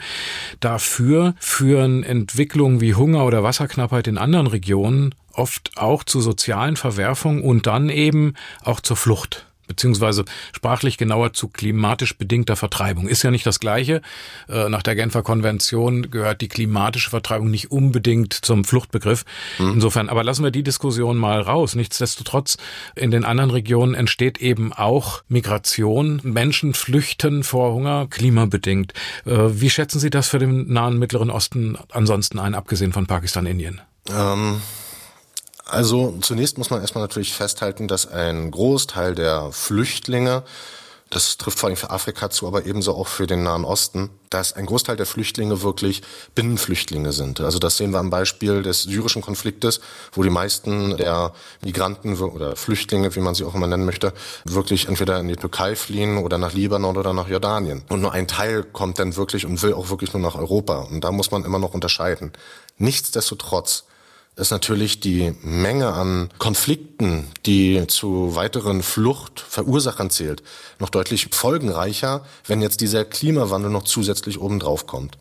Dafür 0.61 1.35
führen 1.39 2.03
Entwicklungen 2.03 2.81
wie 2.81 2.95
Hunger 2.95 3.25
oder 3.25 3.43
Wasserknappheit 3.43 4.07
in 4.07 4.17
anderen 4.17 4.47
Regionen 4.47 5.13
oft 5.33 5.71
auch 5.75 6.03
zu 6.03 6.21
sozialen 6.21 6.75
Verwerfungen 6.75 7.43
und 7.43 7.67
dann 7.67 7.89
eben 7.89 8.33
auch 8.63 8.79
zur 8.79 8.97
Flucht 8.97 9.45
beziehungsweise 9.69 10.25
sprachlich 10.51 10.97
genauer 10.97 11.31
zu 11.31 11.47
klimatisch 11.47 12.17
bedingter 12.17 12.57
Vertreibung. 12.57 13.07
Ist 13.07 13.23
ja 13.23 13.31
nicht 13.31 13.45
das 13.45 13.61
Gleiche. 13.61 14.01
Äh, 14.49 14.67
nach 14.67 14.83
der 14.83 14.95
Genfer 14.95 15.21
Konvention 15.23 16.11
gehört 16.11 16.41
die 16.41 16.49
klimatische 16.49 17.09
Vertreibung 17.09 17.49
nicht 17.49 17.71
unbedingt 17.71 18.33
zum 18.33 18.65
Fluchtbegriff. 18.65 19.23
Mhm. 19.59 19.73
Insofern, 19.75 20.09
aber 20.09 20.25
lassen 20.25 20.43
wir 20.43 20.51
die 20.51 20.63
Diskussion 20.63 21.17
mal 21.17 21.39
raus. 21.39 21.75
Nichtsdestotrotz, 21.75 22.57
in 22.95 23.11
den 23.11 23.23
anderen 23.23 23.51
Regionen 23.51 23.93
entsteht 23.93 24.39
eben 24.39 24.73
auch 24.73 25.21
Migration. 25.29 26.19
Menschen 26.23 26.73
flüchten 26.73 27.43
vor 27.43 27.73
Hunger, 27.73 28.07
klimabedingt. 28.09 28.93
Äh, 29.25 29.37
wie 29.51 29.69
schätzen 29.69 29.99
Sie 29.99 30.09
das 30.09 30.27
für 30.27 30.39
den 30.39 30.73
nahen 30.73 30.97
Mittleren 30.97 31.29
Osten 31.29 31.77
ansonsten 31.91 32.39
ein, 32.39 32.55
abgesehen 32.55 32.91
von 32.91 33.05
Pakistan, 33.05 33.45
Indien? 33.45 33.79
Ähm 34.11 34.61
also 35.69 36.17
zunächst 36.21 36.57
muss 36.57 36.69
man 36.69 36.81
erstmal 36.81 37.03
natürlich 37.03 37.33
festhalten, 37.33 37.87
dass 37.87 38.07
ein 38.07 38.51
Großteil 38.51 39.15
der 39.15 39.51
Flüchtlinge 39.51 40.43
das 41.09 41.37
trifft 41.37 41.57
vor 41.57 41.67
allem 41.67 41.75
für 41.75 41.89
Afrika 41.89 42.29
zu, 42.29 42.47
aber 42.47 42.65
ebenso 42.65 42.93
auch 42.93 43.07
für 43.07 43.25
den 43.25 43.41
Nahen 43.41 43.65
Osten, 43.65 44.11
dass 44.29 44.53
ein 44.53 44.67
Großteil 44.67 44.95
der 44.95 45.07
Flüchtlinge 45.07 45.63
wirklich 45.63 46.03
Binnenflüchtlinge 46.35 47.13
sind. 47.13 47.39
Also 47.39 47.57
das 47.57 47.77
sehen 47.77 47.91
wir 47.91 47.99
am 47.99 48.11
Beispiel 48.11 48.61
des 48.61 48.83
syrischen 48.83 49.23
Konfliktes, 49.23 49.81
wo 50.11 50.21
die 50.21 50.29
meisten 50.29 50.97
der 50.97 51.33
Migranten 51.63 52.15
oder 52.19 52.55
Flüchtlinge, 52.55 53.15
wie 53.15 53.21
man 53.21 53.33
sie 53.33 53.43
auch 53.43 53.55
immer 53.55 53.65
nennen 53.65 53.85
möchte, 53.85 54.13
wirklich 54.45 54.87
entweder 54.87 55.19
in 55.19 55.27
die 55.27 55.35
Türkei 55.35 55.75
fliehen 55.75 56.17
oder 56.17 56.37
nach 56.37 56.53
Libanon 56.53 56.95
oder 56.95 57.13
nach 57.13 57.27
Jordanien. 57.27 57.83
Und 57.89 58.01
nur 58.01 58.11
ein 58.11 58.27
Teil 58.27 58.63
kommt 58.63 58.99
dann 58.99 59.15
wirklich 59.15 59.47
und 59.47 59.63
will 59.63 59.73
auch 59.73 59.89
wirklich 59.89 60.13
nur 60.13 60.21
nach 60.21 60.35
Europa. 60.35 60.77
Und 60.77 61.03
da 61.03 61.11
muss 61.11 61.31
man 61.31 61.43
immer 61.43 61.57
noch 61.57 61.73
unterscheiden. 61.73 62.33
Nichtsdestotrotz 62.77 63.85
ist 64.39 64.51
natürlich 64.51 64.99
die 64.99 65.33
Menge 65.41 65.93
an 65.93 66.29
Konflikten, 66.39 67.27
die 67.45 67.85
zu 67.87 68.35
weiteren 68.35 68.81
Fluchtverursachern 68.81 70.09
zählt, 70.09 70.43
noch 70.79 70.89
deutlich 70.89 71.27
folgenreicher, 71.31 72.25
wenn 72.47 72.61
jetzt 72.61 72.81
dieser 72.81 73.05
Klimawandel 73.05 73.69
noch 73.69 73.83
zusätzlich 73.83 74.39
obendrauf 74.39 74.87
kommt. 74.87 75.17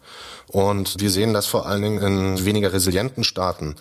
Und 0.48 1.00
wir 1.00 1.10
sehen 1.10 1.34
das 1.34 1.46
vor 1.46 1.66
allen 1.66 1.82
Dingen 1.82 2.02
in 2.02 2.44
weniger 2.44 2.72
resilienten 2.72 3.22
Staaten, 3.22 3.76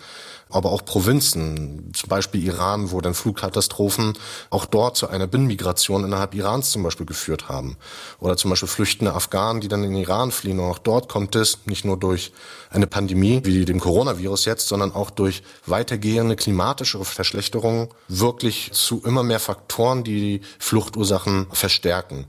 aber 0.50 0.70
auch 0.70 0.84
Provinzen, 0.84 1.92
zum 1.94 2.08
Beispiel 2.08 2.44
Iran, 2.44 2.90
wo 2.90 3.00
dann 3.00 3.14
Flugkatastrophen 3.14 4.14
auch 4.50 4.64
dort 4.64 4.96
zu 4.96 5.08
einer 5.08 5.26
Binnenmigration 5.26 6.04
innerhalb 6.04 6.34
Irans 6.34 6.70
zum 6.70 6.82
Beispiel 6.82 7.06
geführt 7.06 7.48
haben. 7.48 7.76
Oder 8.18 8.36
zum 8.36 8.50
Beispiel 8.50 8.68
flüchtende 8.68 9.14
Afghanen, 9.14 9.60
die 9.60 9.68
dann 9.68 9.84
in 9.84 9.92
den 9.92 10.02
Iran 10.02 10.30
fliehen. 10.30 10.58
Und 10.58 10.70
auch 10.70 10.78
dort 10.78 11.08
kommt 11.08 11.36
es 11.36 11.58
nicht 11.66 11.84
nur 11.84 11.98
durch 11.98 12.32
eine 12.70 12.86
Pandemie 12.86 13.42
wie 13.44 13.64
dem 13.64 13.80
Coronavirus 13.80 14.46
jetzt, 14.46 14.68
sondern 14.68 14.92
auch 14.92 15.10
durch 15.10 15.42
weitergehende 15.66 16.36
klimatische 16.36 17.04
Verschlechterungen 17.04 17.88
wirklich 18.08 18.70
zu 18.72 19.02
immer 19.04 19.22
mehr 19.22 19.40
Faktoren, 19.40 20.02
die 20.04 20.38
die 20.38 20.46
Fluchtursachen 20.58 21.46
verstärken. 21.52 22.26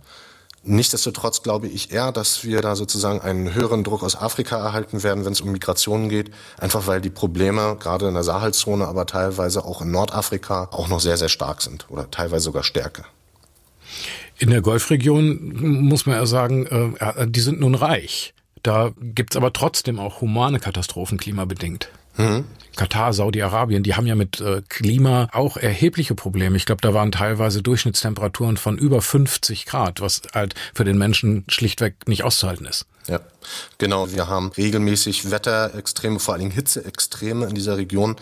Nichtsdestotrotz 0.64 1.42
glaube 1.42 1.68
ich 1.68 1.92
eher, 1.92 2.12
dass 2.12 2.44
wir 2.44 2.62
da 2.62 2.76
sozusagen 2.76 3.22
einen 3.22 3.54
höheren 3.54 3.84
Druck 3.84 4.04
aus 4.04 4.16
Afrika 4.16 4.58
erhalten 4.58 5.04
werden, 5.04 5.24
wenn 5.26 5.32
es 5.32 5.42
um 5.42 5.52
Migrationen 5.52 6.10
geht, 6.10 6.32
einfach 6.58 6.86
weil 6.86 7.00
die 7.00 7.10
Probleme 7.10 7.78
gerade 7.80 8.08
in 8.08 8.14
der 8.14 8.24
Sahelzone, 8.24 8.86
aber 8.88 9.06
teilweise 9.06 9.64
auch 9.64 9.82
in 9.82 9.92
Nordafrika 9.92 10.68
auch 10.72 10.90
noch 10.90 11.00
sehr, 11.00 11.18
sehr 11.18 11.30
stark 11.30 11.62
sind 11.62 11.86
oder 11.90 12.12
teilweise 12.12 12.46
sogar 12.46 12.64
stärker. 12.64 13.06
In 14.38 14.50
der 14.50 14.62
Golfregion 14.62 15.84
muss 15.88 16.06
man 16.06 16.16
ja 16.16 16.26
sagen, 16.26 16.66
äh, 16.66 17.28
die 17.28 17.42
sind 17.42 17.60
nun 17.60 17.76
reich. 17.76 18.34
Da 18.64 18.92
gibt's 19.00 19.36
aber 19.36 19.54
trotzdem 19.54 20.00
auch 20.00 20.22
humane 20.22 20.60
Katastrophen 20.60 21.18
klimabedingt. 21.18 21.90
Mhm. 22.20 22.46
Katar, 22.76 23.12
Saudi-Arabien, 23.14 23.84
die 23.84 23.96
haben 23.96 24.08
ja 24.08 24.16
mit 24.16 24.40
äh, 24.40 24.62
Klima 24.70 25.28
auch 25.34 25.58
erhebliche 25.58 26.16
Probleme. 26.16 26.56
Ich 26.56 26.66
glaube, 26.66 26.82
da 26.82 26.94
waren 26.94 27.12
teilweise 27.12 27.62
Durchschnittstemperaturen 27.62 28.58
von 28.58 28.78
über 28.78 29.02
50 29.02 29.66
Grad, 29.66 30.00
was 30.00 30.22
halt 30.34 30.56
für 30.74 30.86
den 30.86 30.98
Menschen 30.98 31.44
schlichtweg 31.50 32.08
nicht 32.08 32.24
auszuhalten 32.24 32.66
ist. 32.66 32.86
Ja, 33.08 33.20
genau. 33.78 34.12
Wir 34.12 34.28
haben 34.28 34.52
regelmäßig 34.56 35.32
Wetterextreme, 35.32 36.20
vor 36.20 36.34
allen 36.34 36.42
Dingen 36.42 36.54
Hitzeextreme 36.54 37.48
in 37.48 37.56
dieser 37.56 37.78
Region 37.78 38.18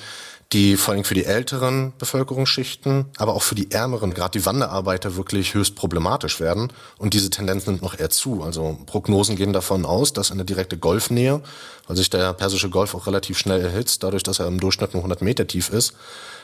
die 0.54 0.78
vor 0.78 0.94
allem 0.94 1.04
für 1.04 1.14
die 1.14 1.26
älteren 1.26 1.92
Bevölkerungsschichten, 1.98 3.06
aber 3.18 3.34
auch 3.34 3.42
für 3.42 3.56
die 3.56 3.72
ärmeren, 3.72 4.14
gerade 4.14 4.40
die 4.40 4.46
Wanderarbeiter, 4.46 5.18
wirklich 5.18 5.54
höchst 5.54 5.76
problematisch 5.76 6.40
werden. 6.40 6.72
Und 6.98 7.14
diese 7.14 7.30
Tendenz 7.30 7.68
nimmt 7.68 7.82
noch 7.82 8.00
eher 8.00 8.10
zu. 8.10 8.44
Also 8.44 8.78
Prognosen 8.86 9.36
gehen 9.36 9.52
davon 9.52 9.86
aus, 9.86 10.14
dass 10.14 10.32
eine 10.32 10.46
direkte 10.46 10.78
Golfnähe, 10.78 11.42
weil 11.88 11.98
sich 11.98 12.10
der 12.10 12.32
Persische 12.32 12.70
Golf 12.70 12.96
auch 12.96 13.08
relativ 13.08 13.38
schnell 13.38 13.60
erhitzt, 13.60 14.04
dadurch, 14.04 14.24
dass 14.24 14.40
er 14.40 14.48
im 14.48 14.60
Durchschnitt 14.60 14.94
nur 14.94 15.02
100 15.02 15.22
Meter 15.22 15.48
tief 15.48 15.70
ist, 15.70 15.94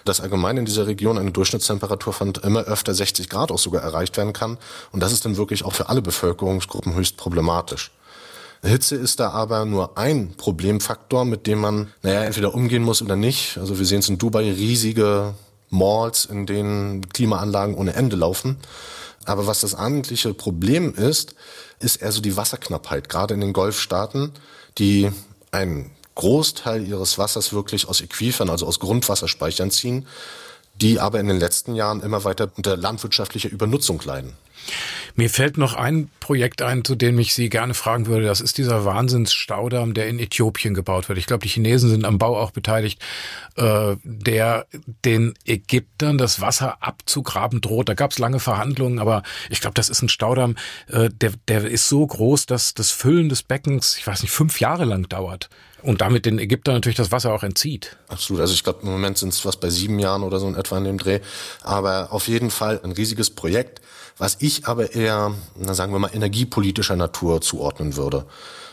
dass 0.03 0.19
allgemein 0.19 0.57
in 0.57 0.65
dieser 0.65 0.85
Region 0.85 1.17
eine 1.17 1.31
Durchschnittstemperatur 1.31 2.11
von 2.11 2.33
immer 2.43 2.63
öfter 2.63 2.93
60 2.93 3.29
Grad 3.29 3.53
auch 3.53 3.59
sogar 3.59 3.83
erreicht 3.83 4.17
werden 4.17 4.33
kann. 4.33 4.57
Und 4.91 4.99
das 4.99 5.13
ist 5.13 5.23
dann 5.23 5.37
wirklich 5.37 5.63
auch 5.63 5.73
für 5.73 5.87
alle 5.87 6.01
Bevölkerungsgruppen 6.01 6.93
höchst 6.93 7.15
problematisch. 7.15 7.91
Hitze 8.69 8.95
ist 8.95 9.19
da 9.19 9.31
aber 9.31 9.65
nur 9.65 9.97
ein 9.97 10.35
Problemfaktor, 10.35 11.25
mit 11.25 11.47
dem 11.47 11.59
man, 11.59 11.91
naja, 12.01 12.23
entweder 12.23 12.53
umgehen 12.53 12.83
muss 12.83 13.01
oder 13.01 13.15
nicht. 13.15 13.57
Also 13.57 13.77
wir 13.77 13.85
sehen 13.85 13.99
es 13.99 14.09
in 14.09 14.17
Dubai, 14.17 14.51
riesige 14.51 15.33
Malls, 15.69 16.25
in 16.25 16.45
denen 16.45 17.09
Klimaanlagen 17.09 17.75
ohne 17.75 17.93
Ende 17.93 18.15
laufen. 18.15 18.57
Aber 19.25 19.47
was 19.47 19.61
das 19.61 19.75
eigentliche 19.75 20.33
Problem 20.33 20.93
ist, 20.93 21.35
ist 21.79 21.97
eher 21.97 22.11
so 22.11 22.21
die 22.21 22.37
Wasserknappheit, 22.37 23.09
gerade 23.09 23.33
in 23.33 23.41
den 23.41 23.53
Golfstaaten, 23.53 24.31
die 24.77 25.11
einen 25.51 25.91
Großteil 26.15 26.87
ihres 26.87 27.17
Wassers 27.17 27.53
wirklich 27.53 27.87
aus 27.87 28.01
Äquifern, 28.01 28.49
also 28.49 28.65
aus 28.65 28.79
Grundwasserspeichern 28.79 29.71
ziehen, 29.71 30.07
die 30.75 30.99
aber 30.99 31.19
in 31.19 31.27
den 31.27 31.39
letzten 31.39 31.75
Jahren 31.75 32.01
immer 32.01 32.23
weiter 32.23 32.51
unter 32.55 32.77
landwirtschaftlicher 32.77 33.49
Übernutzung 33.49 34.01
leiden. 34.03 34.33
Mir 35.15 35.29
fällt 35.29 35.57
noch 35.57 35.75
ein 35.75 36.09
Projekt 36.19 36.63
ein, 36.63 36.83
zu 36.83 36.95
dem 36.95 37.19
ich 37.19 37.35
Sie 37.35 37.49
gerne 37.49 37.75
fragen 37.75 38.07
würde. 38.07 38.25
Das 38.25 38.41
ist 38.41 38.57
dieser 38.57 38.83
Wahnsinnsstaudamm, 38.83 39.93
der 39.93 40.07
in 40.07 40.17
Äthiopien 40.17 40.73
gebaut 40.73 41.07
wird. 41.07 41.19
Ich 41.19 41.27
glaube, 41.27 41.43
die 41.43 41.49
Chinesen 41.49 41.89
sind 41.89 42.05
am 42.05 42.17
Bau 42.17 42.35
auch 42.35 42.51
beteiligt, 42.51 42.99
äh, 43.55 43.95
der 44.03 44.65
den 45.05 45.35
Ägyptern 45.45 46.17
das 46.17 46.41
Wasser 46.41 46.77
abzugraben 46.81 47.61
droht. 47.61 47.89
Da 47.89 47.93
gab 47.93 48.11
es 48.11 48.19
lange 48.19 48.39
Verhandlungen, 48.39 48.97
aber 48.97 49.21
ich 49.49 49.61
glaube, 49.61 49.75
das 49.75 49.89
ist 49.89 50.01
ein 50.01 50.09
Staudamm, 50.09 50.55
äh, 50.87 51.09
der, 51.09 51.33
der 51.47 51.65
ist 51.65 51.89
so 51.89 52.05
groß, 52.05 52.47
dass 52.47 52.73
das 52.73 52.89
Füllen 52.89 53.29
des 53.29 53.43
Beckens, 53.43 53.97
ich 53.97 54.07
weiß 54.07 54.23
nicht, 54.23 54.31
fünf 54.31 54.59
Jahre 54.59 54.85
lang 54.85 55.07
dauert. 55.09 55.49
Und 55.83 56.01
damit 56.01 56.25
den 56.25 56.39
Ägyptern 56.39 56.75
natürlich 56.75 56.95
das 56.95 57.11
Wasser 57.11 57.33
auch 57.33 57.43
entzieht. 57.43 57.97
Absolut. 58.07 58.41
Also 58.41 58.53
ich 58.53 58.63
glaube, 58.63 58.79
im 58.83 58.89
Moment 58.89 59.17
sind 59.17 59.33
es 59.33 59.43
was 59.45 59.57
bei 59.57 59.69
sieben 59.69 59.99
Jahren 59.99 60.23
oder 60.23 60.39
so 60.39 60.47
in 60.47 60.55
etwa 60.55 60.77
in 60.77 60.85
dem 60.85 60.97
Dreh. 60.97 61.19
Aber 61.61 62.11
auf 62.11 62.27
jeden 62.27 62.51
Fall 62.51 62.79
ein 62.83 62.93
riesiges 62.93 63.29
Projekt 63.29 63.81
was 64.17 64.37
ich 64.39 64.67
aber 64.67 64.93
eher, 64.93 65.33
na 65.55 65.73
sagen 65.73 65.91
wir 65.91 65.99
mal, 65.99 66.11
energiepolitischer 66.13 66.95
Natur 66.95 67.41
zuordnen 67.41 67.95
würde. 67.95 68.25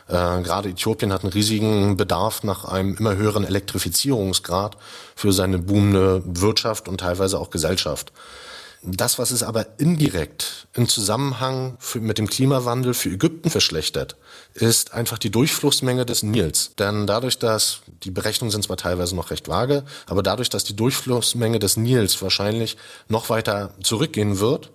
Äh, 0.09 0.43
gerade 0.43 0.71
Äthiopien 0.71 1.12
hat 1.12 1.23
einen 1.23 1.33
riesigen 1.33 1.97
Bedarf 1.97 2.43
nach 2.43 2.64
einem 2.64 2.97
immer 2.97 3.17
höheren 3.17 3.45
Elektrifizierungsgrad 3.45 4.76
für 5.14 5.33
seine 5.33 5.59
boomende 5.59 6.23
Wirtschaft 6.26 6.88
und 6.88 6.99
teilweise 6.99 7.38
auch 7.38 7.50
Gesellschaft. 7.50 8.12
Das, 8.83 9.19
was 9.19 9.31
es 9.31 9.43
aber 9.43 9.79
indirekt 9.79 10.67
im 10.75 10.88
Zusammenhang 10.88 11.76
für, 11.79 12.00
mit 12.00 12.17
dem 12.17 12.29
Klimawandel 12.29 12.95
für 12.95 13.11
Ägypten 13.11 13.50
verschlechtert, 13.50 14.17
ist 14.54 14.95
einfach 14.95 15.19
die 15.19 15.30
Durchflussmenge 15.30 16.04
des 16.04 16.23
Nils. 16.23 16.73
Denn 16.78 17.07
dadurch, 17.07 17.38
dass, 17.38 17.80
die 18.02 18.11
Berechnungen 18.11 18.50
sind 18.50 18.64
zwar 18.64 18.76
teilweise 18.76 19.14
noch 19.14 19.30
recht 19.30 19.49
vage, 19.49 19.85
aber 20.07 20.23
dadurch, 20.23 20.50
dass 20.50 20.64
die 20.64 20.76
Durchflussmenge 20.76 21.59
des 21.59 21.76
Nils 21.76 22.21
wahrscheinlich 22.21 22.76
noch 23.09 23.30
weiter 23.30 23.75
zurückgehen 23.83 24.40
wird, 24.40 24.71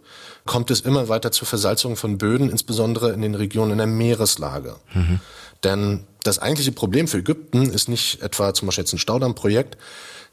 kommt 0.45 0.71
es 0.71 0.81
immer 0.81 1.09
weiter 1.09 1.31
zur 1.31 1.47
Versalzung 1.47 1.95
von 1.95 2.17
Böden, 2.17 2.49
insbesondere 2.49 3.11
in 3.11 3.21
den 3.21 3.35
Regionen 3.35 3.71
in 3.71 3.77
der 3.79 3.87
Meereslage. 3.87 4.75
Mhm. 4.93 5.19
Denn 5.63 6.05
das 6.23 6.39
eigentliche 6.39 6.71
Problem 6.71 7.07
für 7.07 7.17
Ägypten 7.17 7.69
ist 7.71 7.89
nicht 7.89 8.21
etwa 8.21 8.53
zum 8.53 8.67
Beispiel 8.67 8.83
jetzt 8.83 8.93
ein 8.93 8.99
Staudammprojekt, 8.99 9.77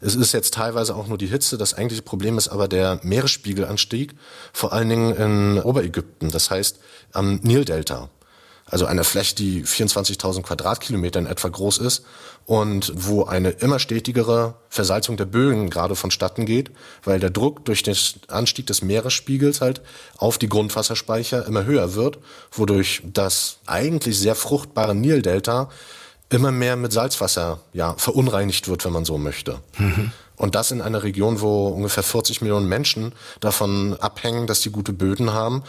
es 0.03 0.15
ist 0.15 0.33
jetzt 0.33 0.53
teilweise 0.53 0.95
auch 0.95 1.07
nur 1.07 1.17
die 1.17 1.27
Hitze. 1.27 1.57
Das 1.57 1.75
eigentliche 1.75 2.01
Problem 2.01 2.37
ist 2.37 2.49
aber 2.49 2.67
der 2.67 2.99
Meeresspiegelanstieg, 3.03 4.13
vor 4.51 4.73
allen 4.73 4.89
Dingen 4.89 5.15
in 5.15 5.61
Oberägypten, 5.61 6.29
das 6.29 6.51
heißt 6.51 6.79
am 7.13 7.35
Nildelta 7.41 8.09
also 8.65 8.85
einer 8.85 9.03
Fläche, 9.03 9.35
die 9.35 9.63
24.000 9.65 10.41
Quadratkilometer 10.41 11.19
in 11.19 11.25
etwa 11.25 11.49
groß 11.49 11.79
ist 11.79 12.03
und 12.45 12.91
wo 12.95 13.25
eine 13.25 13.49
immer 13.49 13.79
stetigere 13.79 14.55
Versalzung 14.69 15.17
der 15.17 15.25
Böden 15.25 15.69
gerade 15.69 15.95
vonstatten 15.95 16.45
geht, 16.45 16.71
weil 17.03 17.19
der 17.19 17.29
Druck 17.29 17.65
durch 17.65 17.83
den 17.83 17.95
Anstieg 18.27 18.67
des 18.67 18.81
Meeresspiegels 18.81 19.61
halt 19.61 19.81
auf 20.17 20.37
die 20.37 20.49
Grundwasserspeicher 20.49 21.45
immer 21.45 21.65
höher 21.65 21.93
wird, 21.93 22.19
wodurch 22.51 23.01
das 23.05 23.57
eigentlich 23.65 24.17
sehr 24.17 24.35
fruchtbare 24.35 24.95
Nildelta 24.95 25.69
immer 26.29 26.51
mehr 26.51 26.75
mit 26.75 26.91
Salzwasser 26.91 27.59
ja 27.73 27.93
verunreinigt 27.97 28.67
wird, 28.67 28.85
wenn 28.85 28.93
man 28.93 29.05
so 29.05 29.17
möchte. 29.17 29.59
Mhm. 29.77 30.11
Und 30.35 30.55
das 30.55 30.71
in 30.71 30.81
einer 30.81 31.03
Region, 31.03 31.41
wo 31.41 31.67
ungefähr 31.67 32.03
40 32.03 32.41
Millionen 32.41 32.67
Menschen 32.67 33.13
davon 33.39 33.95
abhängen, 33.99 34.47
dass 34.47 34.63
sie 34.63 34.71
gute 34.71 34.91
Böden 34.91 35.31
haben 35.31 35.63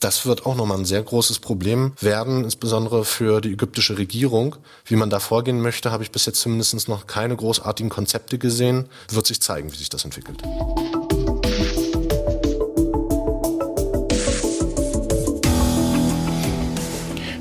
das 0.00 0.24
wird 0.24 0.46
auch 0.46 0.56
nochmal 0.56 0.78
ein 0.78 0.86
sehr 0.86 1.02
großes 1.02 1.40
Problem 1.40 1.92
werden, 2.00 2.44
insbesondere 2.44 3.04
für 3.04 3.42
die 3.42 3.52
ägyptische 3.52 3.98
Regierung. 3.98 4.56
Wie 4.86 4.96
man 4.96 5.10
da 5.10 5.20
vorgehen 5.20 5.60
möchte, 5.60 5.92
habe 5.92 6.02
ich 6.02 6.10
bis 6.10 6.24
jetzt 6.24 6.40
zumindest 6.40 6.88
noch 6.88 7.06
keine 7.06 7.36
großartigen 7.36 7.90
Konzepte 7.90 8.38
gesehen. 8.38 8.86
Wird 9.10 9.26
sich 9.26 9.42
zeigen, 9.42 9.70
wie 9.70 9.76
sich 9.76 9.90
das 9.90 10.06
entwickelt. 10.06 10.42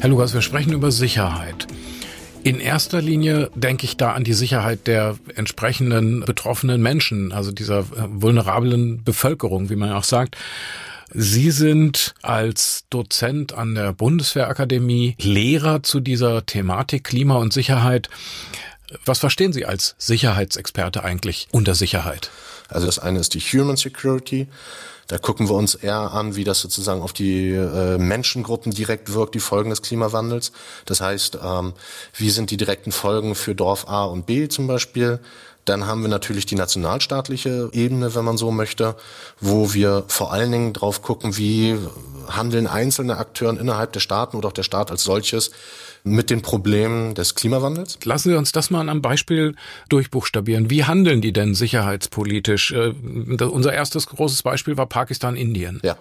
Herr 0.02 0.10
Lukas, 0.10 0.34
wir 0.34 0.42
sprechen 0.42 0.74
über 0.74 0.92
Sicherheit. 0.92 1.66
In 2.44 2.60
erster 2.60 3.02
Linie 3.02 3.50
denke 3.56 3.86
ich 3.86 3.96
da 3.96 4.14
an 4.14 4.24
die 4.26 4.34
Sicherheit 4.34 4.88
der 4.88 5.18
entsprechenden 5.36 6.22
betroffenen 6.22 6.82
Menschen, 6.82 7.32
also 7.32 7.52
dieser 7.52 7.86
vulnerablen 7.90 9.04
Bevölkerung, 9.04 9.70
wie 9.70 9.76
man 9.76 9.92
auch 9.94 10.06
sagt. 10.06 10.36
Sie 11.12 11.50
sind 11.52 12.14
als 12.22 12.86
Dozent 12.90 13.54
an 13.54 13.74
der 13.74 13.94
Bundeswehrakademie 13.94 15.16
Lehrer 15.20 15.82
zu 15.82 16.00
dieser 16.00 16.46
Thematik 16.46 17.04
Klima 17.04 17.36
und 17.38 17.52
Sicherheit. 17.52 18.10
Was 19.06 19.20
verstehen 19.20 19.54
Sie 19.54 19.66
als 19.66 19.96
Sicherheitsexperte 19.98 21.04
eigentlich 21.04 21.48
unter 21.52 21.74
Sicherheit? 21.76 22.30
Also 22.68 22.86
das 22.86 23.00
eine 23.00 23.20
ist 23.20 23.34
die 23.34 23.40
Human 23.40 23.76
Security. 23.76 24.48
Da 25.08 25.18
gucken 25.18 25.50
wir 25.50 25.56
uns 25.56 25.74
eher 25.74 26.12
an, 26.14 26.36
wie 26.36 26.44
das 26.44 26.62
sozusagen 26.62 27.02
auf 27.02 27.14
die 27.14 27.50
äh, 27.50 27.98
Menschengruppen 27.98 28.72
direkt 28.72 29.12
wirkt, 29.12 29.34
die 29.34 29.40
Folgen 29.40 29.72
des 29.72 29.82
Klimawandels. 29.82 30.52
Das 30.86 31.02
heißt, 31.02 31.40
ähm, 31.44 31.74
wie 32.16 32.30
sind 32.30 32.52
die 32.52 32.58
direkten 32.58 32.92
Folgen 32.92 33.34
für 33.34 33.56
Dorf 33.56 33.88
A 33.88 34.06
und 34.06 34.28
B 34.28 34.48
zum 34.48 34.68
Beispiel? 34.68 35.20
Dann 35.70 35.86
haben 35.86 36.02
wir 36.02 36.10
natürlich 36.10 36.48
die 36.48 36.56
nationalstaatliche 36.56 37.70
Ebene, 37.74 38.16
wenn 38.16 38.26
man 38.26 38.38
so 38.38 38.50
möchte, 38.50 38.96
wo 39.40 39.72
wir 39.74 40.04
vor 40.08 40.34
allen 40.34 40.52
Dingen 40.52 40.74
drauf 40.74 41.04
gucken, 41.04 41.38
wie 41.38 41.78
handeln 42.28 42.66
einzelne 42.66 43.18
Akteuren 43.18 43.58
innerhalb 43.58 43.94
der 43.94 44.00
Staaten 44.00 44.36
oder 44.36 44.48
auch 44.48 44.54
der 44.54 44.64
Staat 44.64 44.90
als 44.90 45.04
solches 45.04 45.52
mit 46.04 46.32
den 46.32 46.42
Problemen 46.42 47.14
des 47.14 47.36
Klimawandels. 47.36 48.00
Lassen 48.04 48.30
Sie 48.30 48.36
uns 48.36 48.52
das 48.52 48.72
mal 48.72 48.80
an 48.82 48.90
einem 48.90 49.02
Beispiel 49.04 49.56
durchbuchstabieren. 49.90 50.72
Wie 50.72 50.86
handeln 50.86 51.22
die 51.22 51.34
denn 51.34 51.54
sicherheitspolitisch? 51.54 52.72
Äh, 52.72 52.94
unser 53.44 53.74
erstes 53.74 54.08
großes 54.08 54.42
Beispiel 54.42 54.76
war 54.76 54.88
Pakistan, 54.88 55.36
Indien. 55.36 55.82
Ja, 55.84 55.98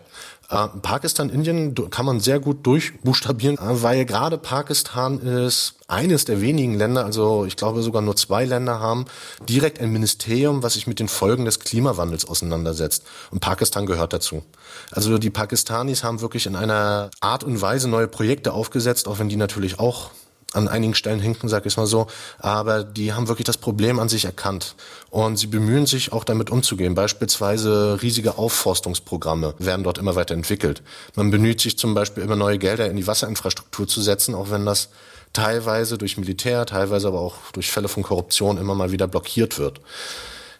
Pakistan, 0.48 1.28
Indien 1.28 1.74
kann 1.90 2.06
man 2.06 2.20
sehr 2.20 2.40
gut 2.40 2.66
durchbuchstabieren, 2.66 3.58
äh, 3.58 3.82
weil 3.82 4.06
gerade 4.06 4.38
Pakistan 4.38 5.20
ist 5.20 5.74
eines 5.88 6.24
der 6.24 6.40
wenigen 6.40 6.74
Länder, 6.74 7.04
also 7.04 7.44
ich 7.44 7.56
glaube 7.56 7.82
sogar 7.82 8.00
nur 8.00 8.16
zwei 8.16 8.46
Länder 8.46 8.80
haben 8.80 9.04
direkt 9.46 9.78
ein 9.78 9.90
Ministerium, 9.90 10.62
was 10.62 10.74
sich 10.74 10.86
mit 10.86 11.00
den 11.00 11.08
Folgen 11.08 11.44
des 11.44 11.60
Klimawandels 11.60 12.26
auseinandersetzt. 12.26 13.04
Und 13.30 13.40
Pakistan 13.40 13.84
gehört 13.84 14.14
dazu. 14.14 14.42
Also 14.90 15.18
die 15.18 15.30
Pakistanis 15.30 16.02
haben 16.02 16.22
wirklich 16.22 16.46
in 16.46 16.56
einer 16.56 17.10
Art 17.20 17.44
und 17.44 17.60
Weise 17.60 17.88
neue 17.88 18.08
Projekte 18.08 18.54
aufgesetzt, 18.54 19.06
auch 19.06 19.18
wenn 19.18 19.28
die 19.28 19.36
natürlich 19.36 19.78
auch 19.78 20.10
an 20.54 20.66
einigen 20.66 20.94
Stellen 20.94 21.20
hinken, 21.20 21.48
sag 21.48 21.66
ich 21.66 21.76
mal 21.76 21.86
so. 21.86 22.06
Aber 22.38 22.82
die 22.84 23.12
haben 23.12 23.28
wirklich 23.28 23.44
das 23.44 23.58
Problem 23.58 23.98
an 23.98 24.08
sich 24.08 24.24
erkannt. 24.24 24.74
Und 25.10 25.36
sie 25.36 25.46
bemühen 25.46 25.86
sich 25.86 26.12
auch 26.12 26.24
damit 26.24 26.50
umzugehen. 26.50 26.94
Beispielsweise 26.94 27.98
riesige 28.02 28.38
Aufforstungsprogramme 28.38 29.54
werden 29.58 29.84
dort 29.84 29.98
immer 29.98 30.14
weiter 30.14 30.34
entwickelt. 30.34 30.82
Man 31.14 31.30
bemüht 31.30 31.60
sich 31.60 31.78
zum 31.78 31.94
Beispiel 31.94 32.22
immer 32.22 32.36
neue 32.36 32.58
Gelder 32.58 32.90
in 32.90 32.96
die 32.96 33.06
Wasserinfrastruktur 33.06 33.86
zu 33.86 34.00
setzen, 34.00 34.34
auch 34.34 34.50
wenn 34.50 34.64
das 34.64 34.88
teilweise 35.32 35.98
durch 35.98 36.16
Militär, 36.16 36.64
teilweise 36.64 37.08
aber 37.08 37.20
auch 37.20 37.36
durch 37.52 37.70
Fälle 37.70 37.88
von 37.88 38.02
Korruption 38.02 38.56
immer 38.56 38.74
mal 38.74 38.90
wieder 38.90 39.06
blockiert 39.06 39.58
wird. 39.58 39.80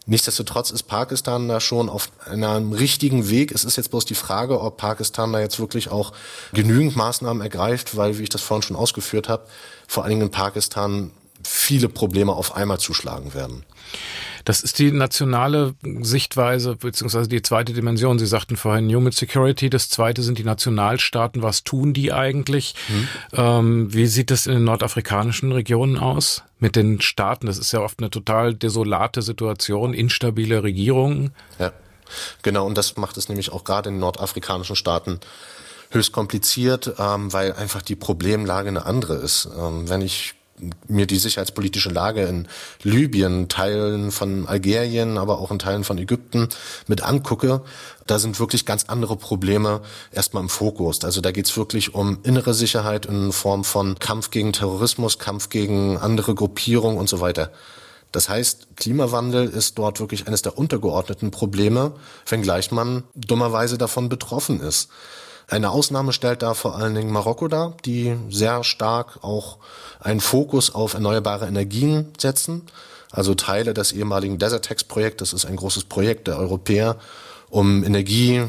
Nichtsdestotrotz 0.09 0.71
ist 0.71 0.85
Pakistan 0.85 1.49
da 1.49 1.61
schon 1.61 1.91
auf 1.91 2.11
einem 2.25 2.73
richtigen 2.73 3.29
Weg. 3.29 3.53
Es 3.53 3.65
ist 3.65 3.77
jetzt 3.77 3.91
bloß 3.91 4.07
die 4.07 4.15
Frage, 4.15 4.59
ob 4.59 4.79
Pakistan 4.79 5.35
da 5.35 5.41
jetzt 5.41 5.61
wirklich 5.61 5.91
auch 5.91 6.15
genügend 6.55 6.97
Maßnahmen 6.97 7.43
ergreift, 7.43 7.95
weil, 7.95 8.17
wie 8.17 8.23
ich 8.23 8.31
das 8.31 8.41
vorhin 8.41 8.63
schon 8.63 8.77
ausgeführt 8.77 9.29
habe, 9.29 9.47
vor 9.87 10.05
allen 10.05 10.11
Dingen 10.11 10.23
in 10.23 10.31
Pakistan 10.31 11.11
viele 11.45 11.91
Probleme 11.91 12.33
auf 12.33 12.57
einmal 12.57 12.79
zuschlagen 12.81 13.35
werden. 13.35 13.65
Das 14.47 14.63
ist 14.63 14.79
die 14.79 14.93
nationale 14.93 15.75
Sichtweise, 16.01 16.77
beziehungsweise 16.77 17.29
die 17.29 17.43
zweite 17.43 17.75
Dimension. 17.75 18.19
Sie 18.19 18.27
sagten 18.27 18.57
vorhin 18.57 18.89
Human 18.95 19.13
Security. 19.13 19.69
Das 19.69 19.91
zweite 19.91 20.23
sind 20.23 20.39
die 20.39 20.45
Nationalstaaten. 20.45 21.43
Was 21.43 21.65
tun 21.65 21.93
die 21.93 22.15
eigentlich? 22.15 22.75
Mhm. 22.89 23.09
Ähm, 23.35 23.93
wie 23.93 24.07
sieht 24.07 24.31
das 24.31 24.47
in 24.47 24.55
den 24.55 24.65
nordafrikanischen 24.65 25.53
Regionen 25.53 25.99
aus? 25.99 26.45
Mit 26.61 26.77
den 26.77 27.01
Staaten? 27.01 27.47
Das 27.47 27.59
ist 27.59 27.73
ja 27.73 27.81
oft 27.81 28.01
eine 28.01 28.11
total 28.11 28.55
desolate 28.55 29.23
Situation, 29.23 29.95
instabile 29.95 30.63
Regierungen. 30.63 31.33
Ja, 31.59 31.73
genau. 32.43 32.67
Und 32.67 32.77
das 32.77 32.97
macht 32.97 33.17
es 33.17 33.29
nämlich 33.29 33.53
auch 33.53 33.65
gerade 33.65 33.91
in 33.91 33.99
nordafrikanischen 33.99 34.77
Staaten 34.77 35.21
höchst 35.91 36.13
kompliziert, 36.13 36.95
ähm, 36.99 37.33
weil 37.33 37.53
einfach 37.53 37.83
die 37.83 37.97
Problemlage 37.97 38.69
eine 38.69 38.87
andere 38.87 39.15
ist. 39.15 39.49
Ähm, 39.59 39.89
wenn 39.89 40.03
ich 40.03 40.35
mir 40.89 41.07
die 41.07 41.19
sicherheitspolitische 41.19 41.91
Lage 41.91 42.23
in 42.23 42.49
Libyen, 42.83 43.49
Teilen 43.49 44.11
von 44.11 44.47
Algerien, 44.47 45.19
aber 45.19 45.39
auch 45.39 45.51
in 45.51 45.59
Teilen 45.59 45.85
von 45.85 45.99
Ägypten 45.99 46.49
mit 46.87 47.03
angucke, 47.03 47.63
da 48.07 48.19
sind 48.19 48.41
wirklich 48.41 48.65
ganz 48.65 48.85
andere 48.85 49.17
Probleme 49.17 49.83
erstmal 50.13 50.43
im 50.43 50.49
Fokus. 50.49 51.05
Also 51.05 51.21
da 51.21 51.31
geht's 51.31 51.57
wirklich 51.57 51.95
um 51.95 52.19
innere 52.23 52.55
Sicherheit 52.55 53.07
in 53.07 53.33
Form 53.33 53.65
von 53.65 53.99
Kampf 53.99 54.31
gegen 54.31 54.53
Terrorismus, 54.53 55.19
Kampf 55.19 55.49
gegen 55.49 55.99
andere 55.99 56.35
Gruppierungen 56.35 56.99
und 56.99 57.09
so 57.09 57.21
weiter. 57.21 57.53
Das 58.13 58.29
heißt, 58.29 58.69
Klimawandel 58.77 59.49
ist 59.49 59.79
dort 59.79 60.01
wirklich 60.01 60.27
eines 60.27 60.41
der 60.43 60.57
untergeordneten 60.57 61.31
Probleme, 61.31 61.93
wenngleich 62.27 62.71
man 62.71 63.05
dummerweise 63.15 63.77
davon 63.77 64.09
betroffen 64.09 64.61
ist. 64.61 64.89
Eine 65.49 65.71
Ausnahme 65.71 66.13
stellt 66.13 66.43
da 66.43 66.53
vor 66.53 66.77
allen 66.77 66.95
Dingen 66.95 67.11
Marokko 67.11 67.49
dar, 67.49 67.75
die 67.87 68.17
sehr 68.29 68.65
stark 68.65 69.25
auch 69.25 69.57
einen 69.99 70.21
Fokus 70.21 70.75
auf 70.75 70.93
erneuerbare 70.93 71.47
Energien 71.47 72.13
setzen. 72.19 72.67
Also 73.11 73.35
Teile 73.35 73.73
des 73.73 73.93
ehemaligen 73.93 74.39
Desertex-Projekt, 74.39 75.23
das 75.23 75.33
ist 75.33 75.47
ein 75.47 75.57
großes 75.57 75.85
Projekt 75.85 76.29
der 76.29 76.39
Europäer, 76.39 76.97
um 77.49 77.83
Energie, 77.83 78.45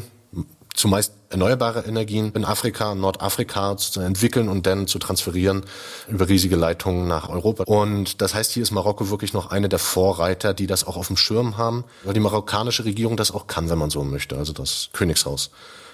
zumeist 0.74 1.14
erneuerbare 1.30 1.86
Energien 1.86 2.32
in 2.34 2.44
Afrika, 2.44 2.94
Nordafrika 2.94 3.78
zu 3.78 4.00
entwickeln 4.00 4.50
und 4.50 4.66
dann 4.66 4.86
zu 4.86 4.98
transferieren 4.98 5.62
über 6.06 6.28
riesige 6.28 6.56
Leitungen 6.56 7.08
nach 7.08 7.30
Europa. 7.30 7.64
Und 7.64 8.20
das 8.20 8.34
heißt, 8.34 8.52
hier 8.52 8.62
ist 8.62 8.72
Marokko 8.72 9.08
wirklich 9.08 9.32
noch 9.32 9.50
eine 9.50 9.70
der 9.70 9.78
Vorreiter, 9.78 10.52
die 10.52 10.66
das 10.66 10.86
auch 10.86 10.98
auf 10.98 11.06
dem 11.06 11.16
Schirm 11.16 11.56
haben, 11.56 11.84
weil 12.04 12.12
die 12.12 12.20
marokkanische 12.20 12.84
Regierung 12.84 13.16
das 13.16 13.30
auch 13.30 13.46
kann, 13.46 13.70
wenn 13.70 13.78
man 13.78 13.88
so 13.88 14.04
möchte, 14.04 14.36
also 14.36 14.52
das 14.52 14.90
Königshaus. 14.92 15.50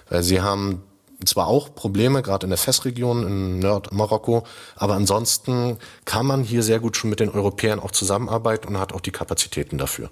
Weil 0.08 0.24
sie 0.24 0.40
haben 0.40 0.82
zwar 1.24 1.46
auch 1.46 1.74
Probleme, 1.74 2.22
gerade 2.22 2.46
in 2.46 2.50
der 2.50 2.58
Festregion 2.58 3.26
in 3.26 3.58
Nordmarokko, 3.58 4.44
aber 4.76 4.94
ansonsten 4.94 5.78
kann 6.04 6.26
man 6.26 6.42
hier 6.42 6.62
sehr 6.62 6.80
gut 6.80 6.96
schon 6.96 7.10
mit 7.10 7.20
den 7.20 7.30
Europäern 7.30 7.80
auch 7.80 7.90
zusammenarbeiten 7.90 8.68
und 8.68 8.78
hat 8.78 8.92
auch 8.92 9.00
die 9.00 9.12
Kapazitäten 9.12 9.78
dafür. 9.78 10.10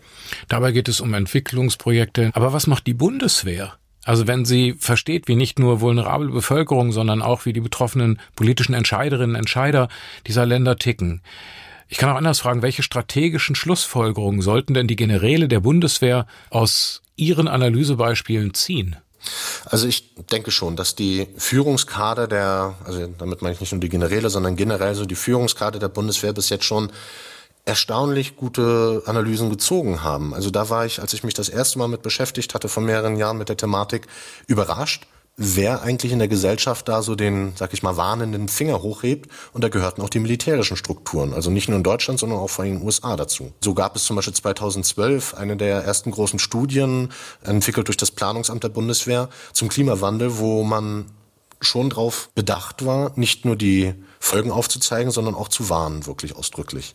Dabei 0.48 0.72
geht 0.72 0.88
es 0.88 1.00
um 1.00 1.12
Entwicklungsprojekte. 1.14 2.30
Aber 2.34 2.52
was 2.52 2.66
macht 2.66 2.86
die 2.86 2.94
Bundeswehr? 2.94 3.74
Also 4.04 4.26
wenn 4.26 4.44
sie 4.44 4.74
versteht, 4.78 5.28
wie 5.28 5.36
nicht 5.36 5.58
nur 5.58 5.80
vulnerable 5.80 6.30
Bevölkerung, 6.30 6.92
sondern 6.92 7.22
auch 7.22 7.46
wie 7.46 7.52
die 7.52 7.60
betroffenen 7.60 8.20
politischen 8.36 8.74
Entscheiderinnen 8.74 9.30
und 9.30 9.40
Entscheider 9.40 9.88
dieser 10.26 10.46
Länder 10.46 10.76
ticken. 10.76 11.22
Ich 11.88 11.98
kann 11.98 12.10
auch 12.10 12.16
anders 12.16 12.40
fragen, 12.40 12.62
welche 12.62 12.82
strategischen 12.82 13.54
Schlussfolgerungen 13.54 14.42
sollten 14.42 14.74
denn 14.74 14.88
die 14.88 14.96
Generäle 14.96 15.48
der 15.48 15.60
Bundeswehr 15.60 16.26
aus 16.50 17.02
ihren 17.16 17.48
Analysebeispielen 17.48 18.54
ziehen? 18.54 18.96
Also 19.64 19.86
ich 19.86 20.14
denke 20.30 20.50
schon, 20.50 20.76
dass 20.76 20.94
die 20.94 21.28
Führungskader 21.36 22.26
der, 22.26 22.74
also 22.84 23.06
damit 23.18 23.42
meine 23.42 23.54
ich 23.54 23.60
nicht 23.60 23.72
nur 23.72 23.80
die 23.80 23.88
Generäle, 23.88 24.30
sondern 24.30 24.56
generell 24.56 24.94
so 24.94 25.06
die 25.06 25.14
Führungskader 25.14 25.78
der 25.78 25.88
Bundeswehr 25.88 26.32
bis 26.32 26.48
jetzt 26.48 26.64
schon 26.64 26.90
erstaunlich 27.64 28.36
gute 28.36 29.02
Analysen 29.06 29.48
gezogen 29.48 30.02
haben. 30.02 30.34
Also 30.34 30.50
da 30.50 30.68
war 30.68 30.84
ich, 30.84 31.00
als 31.00 31.14
ich 31.14 31.24
mich 31.24 31.34
das 31.34 31.48
erste 31.48 31.78
Mal 31.78 31.88
mit 31.88 32.02
beschäftigt 32.02 32.52
hatte, 32.54 32.68
vor 32.68 32.82
mehreren 32.82 33.16
Jahren 33.16 33.38
mit 33.38 33.48
der 33.48 33.56
Thematik, 33.56 34.06
überrascht, 34.46 35.06
wer 35.36 35.82
eigentlich 35.82 36.12
in 36.12 36.20
der 36.20 36.28
Gesellschaft 36.28 36.88
da 36.88 37.02
so 37.02 37.14
den, 37.14 37.52
sag 37.56 37.72
ich 37.72 37.82
mal, 37.82 37.96
warnenden 37.96 38.48
Finger 38.48 38.82
hochhebt. 38.82 39.30
Und 39.52 39.64
da 39.64 39.68
gehörten 39.68 40.00
auch 40.02 40.08
die 40.08 40.20
militärischen 40.20 40.76
Strukturen. 40.76 41.32
Also 41.34 41.50
nicht 41.50 41.68
nur 41.68 41.76
in 41.76 41.82
Deutschland, 41.82 42.20
sondern 42.20 42.38
auch 42.38 42.50
vor 42.50 42.64
allem 42.64 42.74
in 42.74 42.78
den 42.80 42.86
USA 42.86 43.16
dazu. 43.16 43.52
So 43.60 43.74
gab 43.74 43.96
es 43.96 44.04
zum 44.04 44.16
Beispiel 44.16 44.34
2012 44.34 45.34
eine 45.34 45.56
der 45.56 45.82
ersten 45.82 46.10
großen 46.10 46.38
Studien, 46.38 47.10
entwickelt 47.42 47.88
durch 47.88 47.96
das 47.96 48.10
Planungsamt 48.10 48.62
der 48.62 48.68
Bundeswehr, 48.68 49.28
zum 49.52 49.68
Klimawandel, 49.68 50.38
wo 50.38 50.62
man 50.62 51.06
schon 51.60 51.90
darauf 51.90 52.30
bedacht 52.34 52.84
war, 52.84 53.12
nicht 53.16 53.44
nur 53.44 53.56
die 53.56 53.94
Folgen 54.20 54.50
aufzuzeigen, 54.50 55.10
sondern 55.10 55.34
auch 55.34 55.48
zu 55.48 55.68
warnen, 55.68 56.06
wirklich 56.06 56.36
ausdrücklich. 56.36 56.94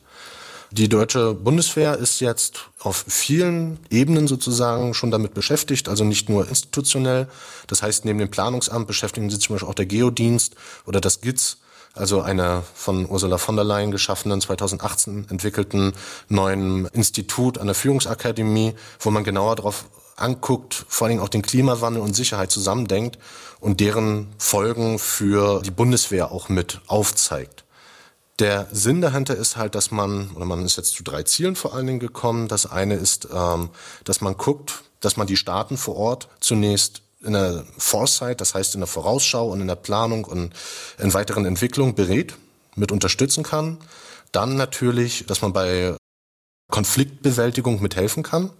Die 0.71 0.87
deutsche 0.87 1.33
Bundeswehr 1.33 1.97
ist 1.97 2.19
jetzt 2.19 2.69
auf 2.79 3.03
vielen 3.07 3.79
Ebenen 3.89 4.27
sozusagen 4.27 4.93
schon 4.93 5.09
damit 5.09 5.33
beschäftigt, 5.33 5.89
also 5.89 6.03
nicht 6.03 6.29
nur 6.29 6.47
institutionell. 6.47 7.27
Das 7.65 7.81
heißt, 7.81 8.05
neben 8.05 8.19
dem 8.19 8.29
Planungsamt 8.29 8.85
beschäftigen 8.85 9.31
sich 9.31 9.41
zum 9.41 9.55
Beispiel 9.55 9.67
auch 9.67 9.73
der 9.73 9.87
Geodienst 9.87 10.55
oder 10.85 11.01
das 11.01 11.21
GITS, 11.21 11.57
also 11.95 12.21
einer 12.21 12.63
von 12.75 13.09
Ursula 13.09 13.39
von 13.39 13.55
der 13.55 13.65
Leyen 13.65 13.89
geschaffenen, 13.89 14.41
2018 14.41 15.25
entwickelten 15.31 15.93
neuen 16.27 16.85
Institut 16.87 17.57
an 17.57 17.65
der 17.65 17.75
Führungsakademie, 17.75 18.75
wo 18.99 19.09
man 19.09 19.23
genauer 19.23 19.55
darauf 19.55 19.85
anguckt, 20.17 20.85
vor 20.87 21.07
allem 21.07 21.19
auch 21.19 21.29
den 21.29 21.41
Klimawandel 21.41 22.03
und 22.03 22.15
Sicherheit 22.15 22.51
zusammendenkt 22.51 23.17
und 23.59 23.79
deren 23.79 24.27
Folgen 24.37 24.99
für 24.99 25.63
die 25.63 25.71
Bundeswehr 25.71 26.31
auch 26.31 26.47
mit 26.47 26.79
aufzeigt. 26.85 27.63
Der 28.39 28.67
Sinn 28.71 29.01
dahinter 29.01 29.35
ist 29.35 29.57
halt, 29.57 29.75
dass 29.75 29.91
man, 29.91 30.31
oder 30.31 30.45
man 30.45 30.63
ist 30.63 30.77
jetzt 30.77 30.93
zu 30.93 31.03
drei 31.03 31.23
Zielen 31.23 31.57
vor 31.57 31.73
allen 31.73 31.87
Dingen 31.87 31.99
gekommen. 31.99 32.47
Das 32.47 32.65
eine 32.65 32.95
ist, 32.95 33.27
ähm, 33.33 33.69
dass 34.05 34.21
man 34.21 34.37
guckt, 34.37 34.83
dass 35.01 35.17
man 35.17 35.27
die 35.27 35.35
Staaten 35.35 35.77
vor 35.77 35.97
Ort 35.97 36.29
zunächst 36.39 37.01
in 37.21 37.33
der 37.33 37.65
Foresight, 37.77 38.39
das 38.39 38.55
heißt 38.55 38.75
in 38.75 38.79
der 38.79 38.87
Vorausschau 38.87 39.49
und 39.49 39.59
in 39.59 39.67
der 39.67 39.75
Planung 39.75 40.23
und 40.23 40.53
in 40.97 41.13
weiteren 41.13 41.45
Entwicklungen 41.45 41.95
berät, 41.95 42.35
mit 42.75 42.93
unterstützen 42.93 43.43
kann. 43.43 43.77
Dann 44.31 44.55
natürlich, 44.55 45.25
dass 45.25 45.41
man 45.41 45.51
bei 45.51 45.95
Konfliktbewältigung 46.69 47.81
mithelfen 47.81 48.23
kann. 48.23 48.51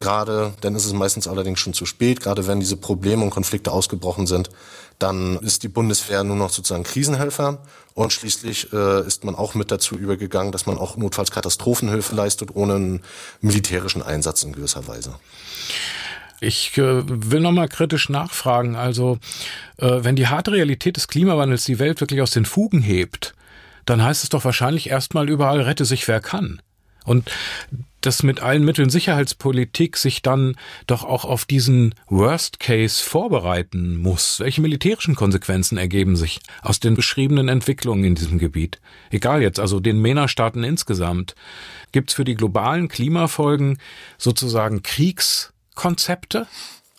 Gerade, 0.00 0.52
dann 0.60 0.74
ist 0.74 0.84
es 0.84 0.92
meistens 0.92 1.26
allerdings 1.26 1.58
schon 1.58 1.72
zu 1.72 1.86
spät, 1.86 2.20
gerade 2.20 2.46
wenn 2.46 2.60
diese 2.60 2.76
Probleme 2.76 3.24
und 3.24 3.30
Konflikte 3.30 3.72
ausgebrochen 3.72 4.26
sind, 4.26 4.50
dann 4.98 5.38
ist 5.38 5.62
die 5.62 5.68
Bundeswehr 5.68 6.22
nur 6.22 6.36
noch 6.36 6.50
sozusagen 6.50 6.84
Krisenhelfer 6.84 7.58
und 7.94 8.12
schließlich 8.12 8.72
äh, 8.72 9.06
ist 9.06 9.24
man 9.24 9.34
auch 9.34 9.54
mit 9.54 9.70
dazu 9.70 9.96
übergegangen, 9.96 10.52
dass 10.52 10.66
man 10.66 10.78
auch 10.78 10.96
notfalls 10.96 11.30
Katastrophenhilfe 11.30 12.14
leistet, 12.14 12.54
ohne 12.54 12.74
einen 12.74 13.02
militärischen 13.40 14.02
Einsatz 14.02 14.42
in 14.42 14.52
gewisser 14.52 14.86
Weise. 14.86 15.14
Ich 16.40 16.76
äh, 16.76 17.02
will 17.06 17.40
nochmal 17.40 17.68
kritisch 17.68 18.10
nachfragen. 18.10 18.76
Also, 18.76 19.18
äh, 19.78 20.04
wenn 20.04 20.16
die 20.16 20.28
harte 20.28 20.52
Realität 20.52 20.96
des 20.96 21.08
Klimawandels 21.08 21.64
die 21.64 21.78
Welt 21.78 22.00
wirklich 22.00 22.20
aus 22.20 22.32
den 22.32 22.44
Fugen 22.44 22.82
hebt, 22.82 23.34
dann 23.86 24.02
heißt 24.02 24.24
es 24.24 24.28
doch 24.28 24.44
wahrscheinlich 24.44 24.90
erstmal 24.90 25.30
überall 25.30 25.62
rette 25.62 25.86
sich 25.86 26.06
wer 26.08 26.20
kann. 26.20 26.60
Und 27.06 27.30
dass 28.02 28.22
mit 28.22 28.40
allen 28.40 28.64
Mitteln 28.64 28.88
Sicherheitspolitik 28.88 29.96
sich 29.96 30.22
dann 30.22 30.56
doch 30.86 31.02
auch 31.02 31.24
auf 31.24 31.44
diesen 31.44 31.94
Worst 32.08 32.60
Case 32.60 33.02
vorbereiten 33.02 33.96
muss. 33.96 34.38
Welche 34.38 34.60
militärischen 34.60 35.16
Konsequenzen 35.16 35.76
ergeben 35.76 36.14
sich 36.14 36.38
aus 36.62 36.78
den 36.78 36.94
beschriebenen 36.94 37.48
Entwicklungen 37.48 38.04
in 38.04 38.14
diesem 38.14 38.38
Gebiet? 38.38 38.80
Egal 39.10 39.42
jetzt, 39.42 39.58
also 39.58 39.80
den 39.80 40.00
MENA-Staaten 40.00 40.62
insgesamt. 40.62 41.34
Gibt 41.90 42.10
es 42.10 42.16
für 42.16 42.24
die 42.24 42.36
globalen 42.36 42.86
Klimafolgen 42.88 43.78
sozusagen 44.18 44.82
Kriegskonzepte? 44.82 46.46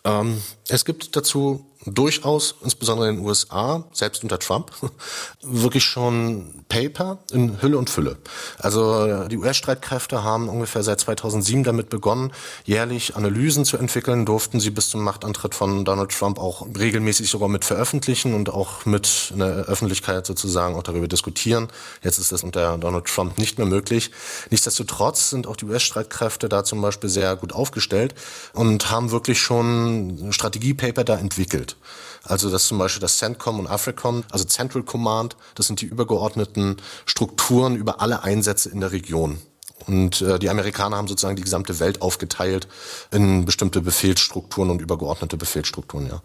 Ähm, 0.04 0.42
es 0.68 0.84
gibt 0.84 1.16
dazu 1.16 1.64
durchaus, 1.94 2.54
insbesondere 2.62 3.08
in 3.08 3.16
den 3.16 3.24
USA, 3.24 3.84
selbst 3.92 4.22
unter 4.22 4.38
Trump, 4.38 4.70
wirklich 5.42 5.84
schon 5.84 6.64
Paper 6.68 7.18
in 7.32 7.60
Hülle 7.62 7.78
und 7.78 7.90
Fülle. 7.90 8.18
Also 8.58 9.26
die 9.28 9.38
US-Streitkräfte 9.38 10.22
haben 10.22 10.48
ungefähr 10.48 10.82
seit 10.82 11.00
2007 11.00 11.64
damit 11.64 11.88
begonnen, 11.88 12.32
jährlich 12.64 13.16
Analysen 13.16 13.64
zu 13.64 13.78
entwickeln, 13.78 14.26
durften 14.26 14.60
sie 14.60 14.70
bis 14.70 14.90
zum 14.90 15.02
Machtantritt 15.02 15.54
von 15.54 15.84
Donald 15.84 16.10
Trump 16.10 16.38
auch 16.38 16.66
regelmäßig 16.78 17.30
sogar 17.30 17.48
mit 17.48 17.64
veröffentlichen 17.64 18.34
und 18.34 18.50
auch 18.50 18.84
mit 18.84 19.30
in 19.32 19.38
der 19.38 19.48
Öffentlichkeit 19.48 20.26
sozusagen 20.26 20.74
auch 20.74 20.82
darüber 20.82 21.08
diskutieren. 21.08 21.68
Jetzt 22.02 22.18
ist 22.18 22.32
das 22.32 22.42
unter 22.42 22.76
Donald 22.78 23.06
Trump 23.06 23.38
nicht 23.38 23.58
mehr 23.58 23.66
möglich. 23.66 24.10
Nichtsdestotrotz 24.50 25.30
sind 25.30 25.46
auch 25.46 25.56
die 25.56 25.64
US-Streitkräfte 25.64 26.48
da 26.48 26.64
zum 26.64 26.80
Beispiel 26.82 27.08
sehr 27.08 27.36
gut 27.36 27.52
aufgestellt 27.52 28.14
und 28.52 28.90
haben 28.90 29.10
wirklich 29.10 29.40
schon 29.40 30.32
Strategiepaper 30.32 31.04
da 31.04 31.16
entwickelt. 31.16 31.76
Also 32.24 32.50
das 32.50 32.66
zum 32.66 32.78
Beispiel 32.78 33.00
das 33.00 33.18
CENTCOM 33.18 33.60
und 33.60 33.66
AFRICOM, 33.66 34.24
also 34.30 34.44
Central 34.44 34.82
Command, 34.82 35.36
das 35.54 35.66
sind 35.66 35.80
die 35.80 35.86
übergeordneten 35.86 36.76
Strukturen 37.06 37.76
über 37.76 38.00
alle 38.00 38.22
Einsätze 38.22 38.68
in 38.68 38.80
der 38.80 38.92
Region. 38.92 39.40
Und 39.86 40.20
äh, 40.20 40.38
die 40.38 40.50
Amerikaner 40.50 40.96
haben 40.96 41.08
sozusagen 41.08 41.36
die 41.36 41.42
gesamte 41.42 41.80
Welt 41.80 42.02
aufgeteilt 42.02 42.68
in 43.10 43.44
bestimmte 43.44 43.80
Befehlsstrukturen 43.80 44.70
und 44.70 44.82
übergeordnete 44.82 45.36
Befehlsstrukturen, 45.36 46.08
ja. 46.08 46.22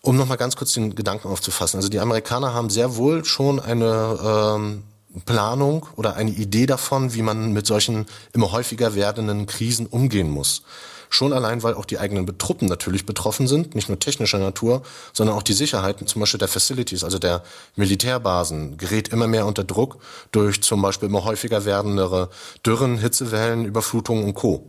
Um 0.00 0.16
nochmal 0.16 0.36
ganz 0.36 0.54
kurz 0.54 0.74
den 0.74 0.94
Gedanken 0.94 1.28
aufzufassen. 1.28 1.78
Also 1.78 1.88
die 1.88 1.98
Amerikaner 1.98 2.54
haben 2.54 2.70
sehr 2.70 2.96
wohl 2.96 3.24
schon 3.24 3.58
eine 3.58 4.18
ähm, 4.22 4.84
Planung 5.24 5.86
oder 5.96 6.14
eine 6.14 6.30
Idee 6.30 6.66
davon, 6.66 7.14
wie 7.14 7.22
man 7.22 7.52
mit 7.52 7.66
solchen 7.66 8.06
immer 8.32 8.52
häufiger 8.52 8.94
werdenden 8.94 9.46
Krisen 9.46 9.86
umgehen 9.86 10.30
muss. 10.30 10.62
Schon 11.10 11.32
allein, 11.32 11.62
weil 11.62 11.74
auch 11.74 11.84
die 11.84 11.98
eigenen 11.98 12.38
Truppen 12.38 12.68
natürlich 12.68 13.06
betroffen 13.06 13.46
sind, 13.46 13.74
nicht 13.74 13.88
nur 13.88 13.98
technischer 13.98 14.38
Natur, 14.38 14.82
sondern 15.12 15.36
auch 15.36 15.42
die 15.42 15.52
Sicherheit, 15.52 15.96
zum 16.08 16.20
Beispiel 16.20 16.38
der 16.38 16.48
Facilities, 16.48 17.04
also 17.04 17.18
der 17.18 17.42
Militärbasen, 17.76 18.76
gerät 18.76 19.08
immer 19.08 19.26
mehr 19.26 19.46
unter 19.46 19.64
Druck 19.64 19.98
durch 20.32 20.62
zum 20.62 20.82
Beispiel 20.82 21.08
immer 21.08 21.24
häufiger 21.24 21.64
werdendere 21.64 22.30
Dürren, 22.64 22.98
Hitzewellen, 22.98 23.64
Überflutungen 23.64 24.24
und 24.24 24.34
Co. 24.34 24.68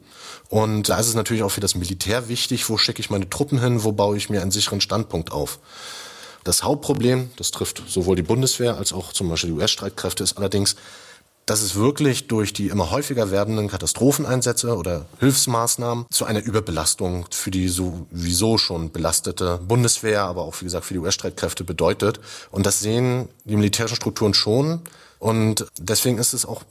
Und 0.50 0.90
da 0.90 1.00
ist 1.00 1.08
es 1.08 1.16
natürlich 1.16 1.44
auch 1.44 1.52
für 1.52 1.62
das 1.62 1.76
Militär 1.76 2.28
wichtig, 2.28 2.68
wo 2.70 2.78
schicke 2.78 3.02
ich 3.02 3.10
meine 3.10 3.30
Truppen 3.30 3.60
hin, 3.60 3.84
wo 3.84 3.92
baue 3.92 4.18
ich 4.18 4.30
mir 4.30 4.42
einen 4.42 4.52
sicheren 4.52 4.82
Standpunkt 4.82 5.32
auf. 5.32 5.60
Das 6.44 6.64
Hauptproblem, 6.64 7.30
das 7.36 7.52
trifft 7.52 7.84
sowohl 7.88 8.16
die 8.16 8.24
Bundeswehr 8.24 8.78
als 8.78 8.94
auch 8.94 9.14
zum 9.14 9.30
Beispiel 9.30 9.52
die 9.52 9.56
US-Streitkräfte, 9.58 10.24
ist 10.24 10.38
allerdings, 10.38 10.76
dass 11.50 11.64
es 11.64 11.74
wirklich 11.74 12.28
durch 12.28 12.54
die 12.54 12.68
immer 12.68 12.92
häufiger 12.92 13.32
werdenden 13.32 13.70
Katastropheneinsätze 13.70 14.78
oder 14.78 15.08
Hilfsmaßnahmen 15.20 16.06
zu 16.12 16.26
einer 16.26 16.44
Überbelastung 16.44 17.26
für 17.32 17.50
die 17.50 17.70
sowieso 17.70 18.60
schon 18.60 18.92
belastete 18.92 19.60
Bundeswehr, 19.68 20.22
aber 20.22 20.44
auch 20.44 20.62
wie 20.62 20.66
gesagt 20.66 20.86
für 20.86 20.94
die 20.94 21.00
US-Streitkräfte 21.00 21.64
bedeutet. 21.64 22.20
Und 22.52 22.68
das 22.68 22.82
sehen 22.82 23.30
die 23.46 23.56
militärischen 23.56 23.96
Strukturen 23.96 24.36
schon. 24.36 24.82
Und 25.18 25.66
deswegen 25.80 26.20
ist 26.20 26.34
es 26.34 26.46
auch 26.46 26.62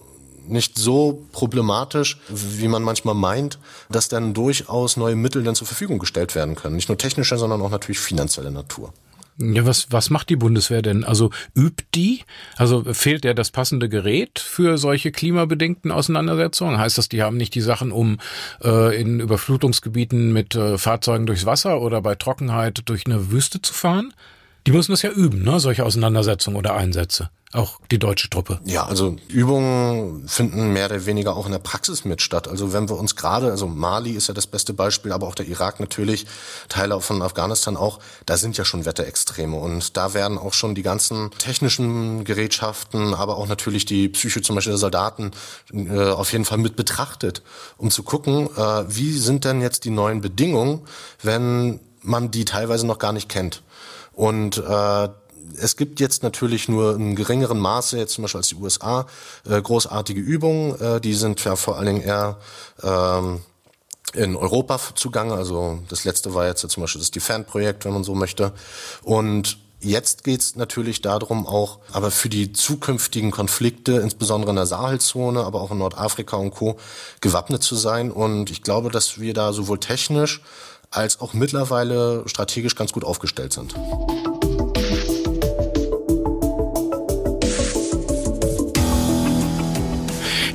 nicht 0.46 0.78
so 0.78 1.26
problematisch, 1.32 2.20
wie 2.28 2.68
man 2.68 2.84
manchmal 2.84 3.16
meint, 3.16 3.58
dass 3.90 4.08
dann 4.08 4.32
durchaus 4.32 4.96
neue 4.96 5.16
Mittel 5.16 5.42
dann 5.42 5.56
zur 5.56 5.66
Verfügung 5.66 5.98
gestellt 5.98 6.36
werden 6.36 6.54
können. 6.54 6.76
Nicht 6.76 6.88
nur 6.88 6.98
technischer, 6.98 7.36
sondern 7.36 7.62
auch 7.62 7.70
natürlich 7.70 7.98
finanzielle 7.98 8.52
Natur. 8.52 8.92
Ja, 9.40 9.64
was, 9.64 9.86
was 9.90 10.10
macht 10.10 10.30
die 10.30 10.36
Bundeswehr 10.36 10.82
denn? 10.82 11.04
Also 11.04 11.30
übt 11.54 11.84
die? 11.94 12.22
Also 12.56 12.82
fehlt 12.92 13.22
der 13.22 13.34
das 13.34 13.50
passende 13.50 13.88
Gerät 13.88 14.40
für 14.40 14.78
solche 14.78 15.12
klimabedingten 15.12 15.92
Auseinandersetzungen? 15.92 16.78
Heißt 16.78 16.98
das, 16.98 17.08
die 17.08 17.22
haben 17.22 17.36
nicht 17.36 17.54
die 17.54 17.60
Sachen, 17.60 17.92
um 17.92 18.18
äh, 18.64 19.00
in 19.00 19.20
Überflutungsgebieten 19.20 20.32
mit 20.32 20.56
äh, 20.56 20.76
Fahrzeugen 20.76 21.26
durchs 21.26 21.46
Wasser 21.46 21.80
oder 21.80 22.02
bei 22.02 22.16
Trockenheit 22.16 22.82
durch 22.86 23.06
eine 23.06 23.30
Wüste 23.30 23.62
zu 23.62 23.72
fahren? 23.72 24.12
Die 24.66 24.72
müssen 24.72 24.90
das 24.90 25.02
ja 25.02 25.10
üben, 25.10 25.44
ne? 25.44 25.60
solche 25.60 25.84
Auseinandersetzungen 25.84 26.56
oder 26.56 26.74
Einsätze 26.74 27.30
auch 27.52 27.80
die 27.90 27.98
deutsche 27.98 28.28
Truppe. 28.28 28.60
Ja, 28.64 28.84
also 28.84 29.16
Übungen 29.28 30.28
finden 30.28 30.72
mehr 30.74 30.86
oder 30.86 31.06
weniger 31.06 31.34
auch 31.34 31.46
in 31.46 31.52
der 31.52 31.58
Praxis 31.58 32.04
mit 32.04 32.20
statt. 32.20 32.46
Also 32.46 32.74
wenn 32.74 32.90
wir 32.90 32.98
uns 32.98 33.16
gerade, 33.16 33.50
also 33.50 33.66
Mali 33.66 34.12
ist 34.12 34.28
ja 34.28 34.34
das 34.34 34.46
beste 34.46 34.74
Beispiel, 34.74 35.12
aber 35.12 35.26
auch 35.26 35.34
der 35.34 35.46
Irak 35.46 35.80
natürlich, 35.80 36.26
Teile 36.68 37.00
von 37.00 37.22
Afghanistan 37.22 37.76
auch, 37.76 38.00
da 38.26 38.36
sind 38.36 38.58
ja 38.58 38.66
schon 38.66 38.84
Wetterextreme 38.84 39.56
und 39.56 39.96
da 39.96 40.12
werden 40.12 40.36
auch 40.36 40.52
schon 40.52 40.74
die 40.74 40.82
ganzen 40.82 41.30
technischen 41.38 42.24
Gerätschaften, 42.24 43.14
aber 43.14 43.38
auch 43.38 43.46
natürlich 43.46 43.86
die 43.86 44.10
Psyche 44.10 44.42
zum 44.42 44.56
Beispiel 44.56 44.72
der 44.72 44.78
Soldaten 44.78 45.30
äh, 45.72 46.10
auf 46.10 46.32
jeden 46.32 46.44
Fall 46.44 46.58
mit 46.58 46.76
betrachtet, 46.76 47.42
um 47.78 47.90
zu 47.90 48.02
gucken, 48.02 48.48
äh, 48.56 48.84
wie 48.88 49.16
sind 49.16 49.46
denn 49.46 49.62
jetzt 49.62 49.84
die 49.84 49.90
neuen 49.90 50.20
Bedingungen, 50.20 50.82
wenn 51.22 51.80
man 52.02 52.30
die 52.30 52.44
teilweise 52.44 52.86
noch 52.86 52.98
gar 52.98 53.12
nicht 53.12 53.30
kennt. 53.30 53.62
Und 54.12 54.58
äh, 54.58 55.08
es 55.56 55.76
gibt 55.76 56.00
jetzt 56.00 56.22
natürlich 56.22 56.68
nur 56.68 56.96
in 56.96 57.16
geringeren 57.16 57.58
Maße, 57.58 57.96
jetzt 57.98 58.14
zum 58.14 58.22
Beispiel 58.22 58.38
als 58.38 58.48
die 58.48 58.56
USA, 58.56 59.06
äh, 59.48 59.60
großartige 59.60 60.20
Übungen. 60.20 60.80
Äh, 60.80 61.00
die 61.00 61.14
sind 61.14 61.42
ja 61.44 61.56
vor 61.56 61.76
allen 61.76 61.86
Dingen 61.86 62.02
eher 62.02 62.38
ähm, 62.82 63.40
in 64.14 64.36
Europa 64.36 64.80
zugange. 64.94 65.34
Also 65.34 65.80
das 65.88 66.04
letzte 66.04 66.34
war 66.34 66.46
jetzt 66.46 66.68
zum 66.68 66.80
Beispiel 66.82 67.00
das 67.00 67.10
Defend-Projekt, 67.10 67.84
wenn 67.84 67.92
man 67.92 68.04
so 68.04 68.14
möchte. 68.14 68.52
Und 69.02 69.58
Jetzt 69.80 70.24
geht's 70.24 70.56
natürlich 70.56 71.02
darum, 71.02 71.46
auch 71.46 71.78
aber 71.92 72.10
für 72.10 72.28
die 72.28 72.52
zukünftigen 72.52 73.30
Konflikte, 73.30 73.92
insbesondere 73.92 74.50
in 74.50 74.56
der 74.56 74.66
Sahelzone, 74.66 75.44
aber 75.44 75.60
auch 75.60 75.70
in 75.70 75.78
Nordafrika 75.78 76.36
und 76.36 76.50
Co., 76.50 76.78
gewappnet 77.20 77.62
zu 77.62 77.76
sein. 77.76 78.10
Und 78.10 78.50
ich 78.50 78.62
glaube, 78.62 78.90
dass 78.90 79.20
wir 79.20 79.34
da 79.34 79.52
sowohl 79.52 79.78
technisch 79.78 80.42
als 80.90 81.20
auch 81.20 81.32
mittlerweile 81.32 82.24
strategisch 82.26 82.74
ganz 82.74 82.92
gut 82.92 83.04
aufgestellt 83.04 83.52
sind. 83.52 83.74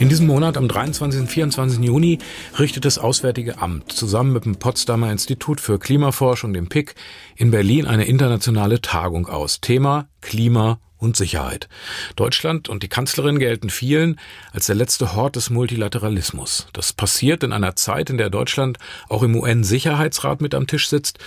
In 0.04 0.10
diesem 0.10 0.28
Monat, 0.28 0.58
am 0.58 0.68
23. 0.68 1.22
und 1.22 1.28
24. 1.28 1.80
Juni, 1.80 2.20
richtet 2.60 2.84
das 2.84 2.98
Auswärtige 2.98 3.60
Amt 3.60 3.90
zusammen 3.94 4.34
mit 4.34 4.44
dem 4.44 4.58
Potsdamer 4.58 5.10
Institut 5.10 5.62
für 5.62 5.80
Klimaforschung, 5.80 6.52
dem 6.52 6.68
PIC, 6.68 6.96
in 7.38 7.52
Berlin 7.52 7.86
eine 7.86 8.04
internationale 8.04 8.82
Tagung 8.82 9.28
aus. 9.30 9.62
Thema 9.62 10.10
Klima 10.20 10.82
und 10.98 11.16
Sicherheit. 11.16 11.70
Deutschland 12.18 12.68
und 12.68 12.84
die 12.84 12.90
Kanzlerin 12.90 13.40
gelten 13.40 13.70
vielen 13.70 14.20
als 14.52 14.66
der 14.66 14.76
letzte 14.76 15.16
Hort 15.16 15.38
des 15.38 15.50
Multilateralismus. 15.50 16.68
Das 16.74 16.92
passiert 16.92 17.42
in 17.42 17.54
einer 17.54 17.78
Zeit, 17.78 18.10
in 18.10 18.18
der 18.18 18.30
Deutschland 18.30 18.80
auch 19.08 19.24
im 19.24 19.38
UN-Sicherheitsrat 19.38 20.42
mit 20.42 20.54
am 20.54 20.68
Tisch 20.68 20.90
sitzt. 20.90 21.20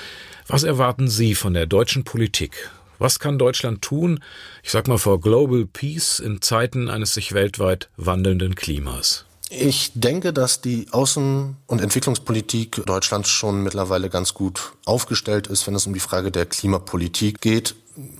Was 0.48 0.64
erwarten 0.64 1.08
Sie 1.08 1.34
von 1.34 1.54
der 1.54 1.64
deutschen 1.64 2.04
Politik? 2.04 2.70
Was 2.98 3.18
kann 3.18 3.38
Deutschland 3.38 3.82
tun, 3.82 4.20
ich 4.62 4.70
sag 4.70 4.88
mal 4.88 4.98
vor 4.98 5.20
Global 5.20 5.66
Peace 5.66 6.18
in 6.18 6.40
Zeiten 6.40 6.88
eines 6.88 7.14
sich 7.14 7.32
weltweit 7.32 7.88
wandelnden 7.96 8.54
Klimas? 8.54 9.24
Ich 9.48 9.92
denke, 9.94 10.32
dass 10.32 10.61
die 10.61 10.88
Außen- 10.88 11.54
und 11.66 11.80
Entwicklungspolitik 11.80 12.85
Deutschlands 12.85 13.28
schon 13.28 13.62
mittlerweile 13.62 14.11
ganz 14.11 14.35
gut 14.35 14.72
aufgestellt 14.85 15.46
ist, 15.46 15.66
wenn 15.66 15.74
es 15.76 15.87
um 15.87 15.94
die 15.94 16.00
Frage 16.00 16.32
der 16.32 16.46
Klimapolitik 16.46 17.40
geht. 17.40 17.76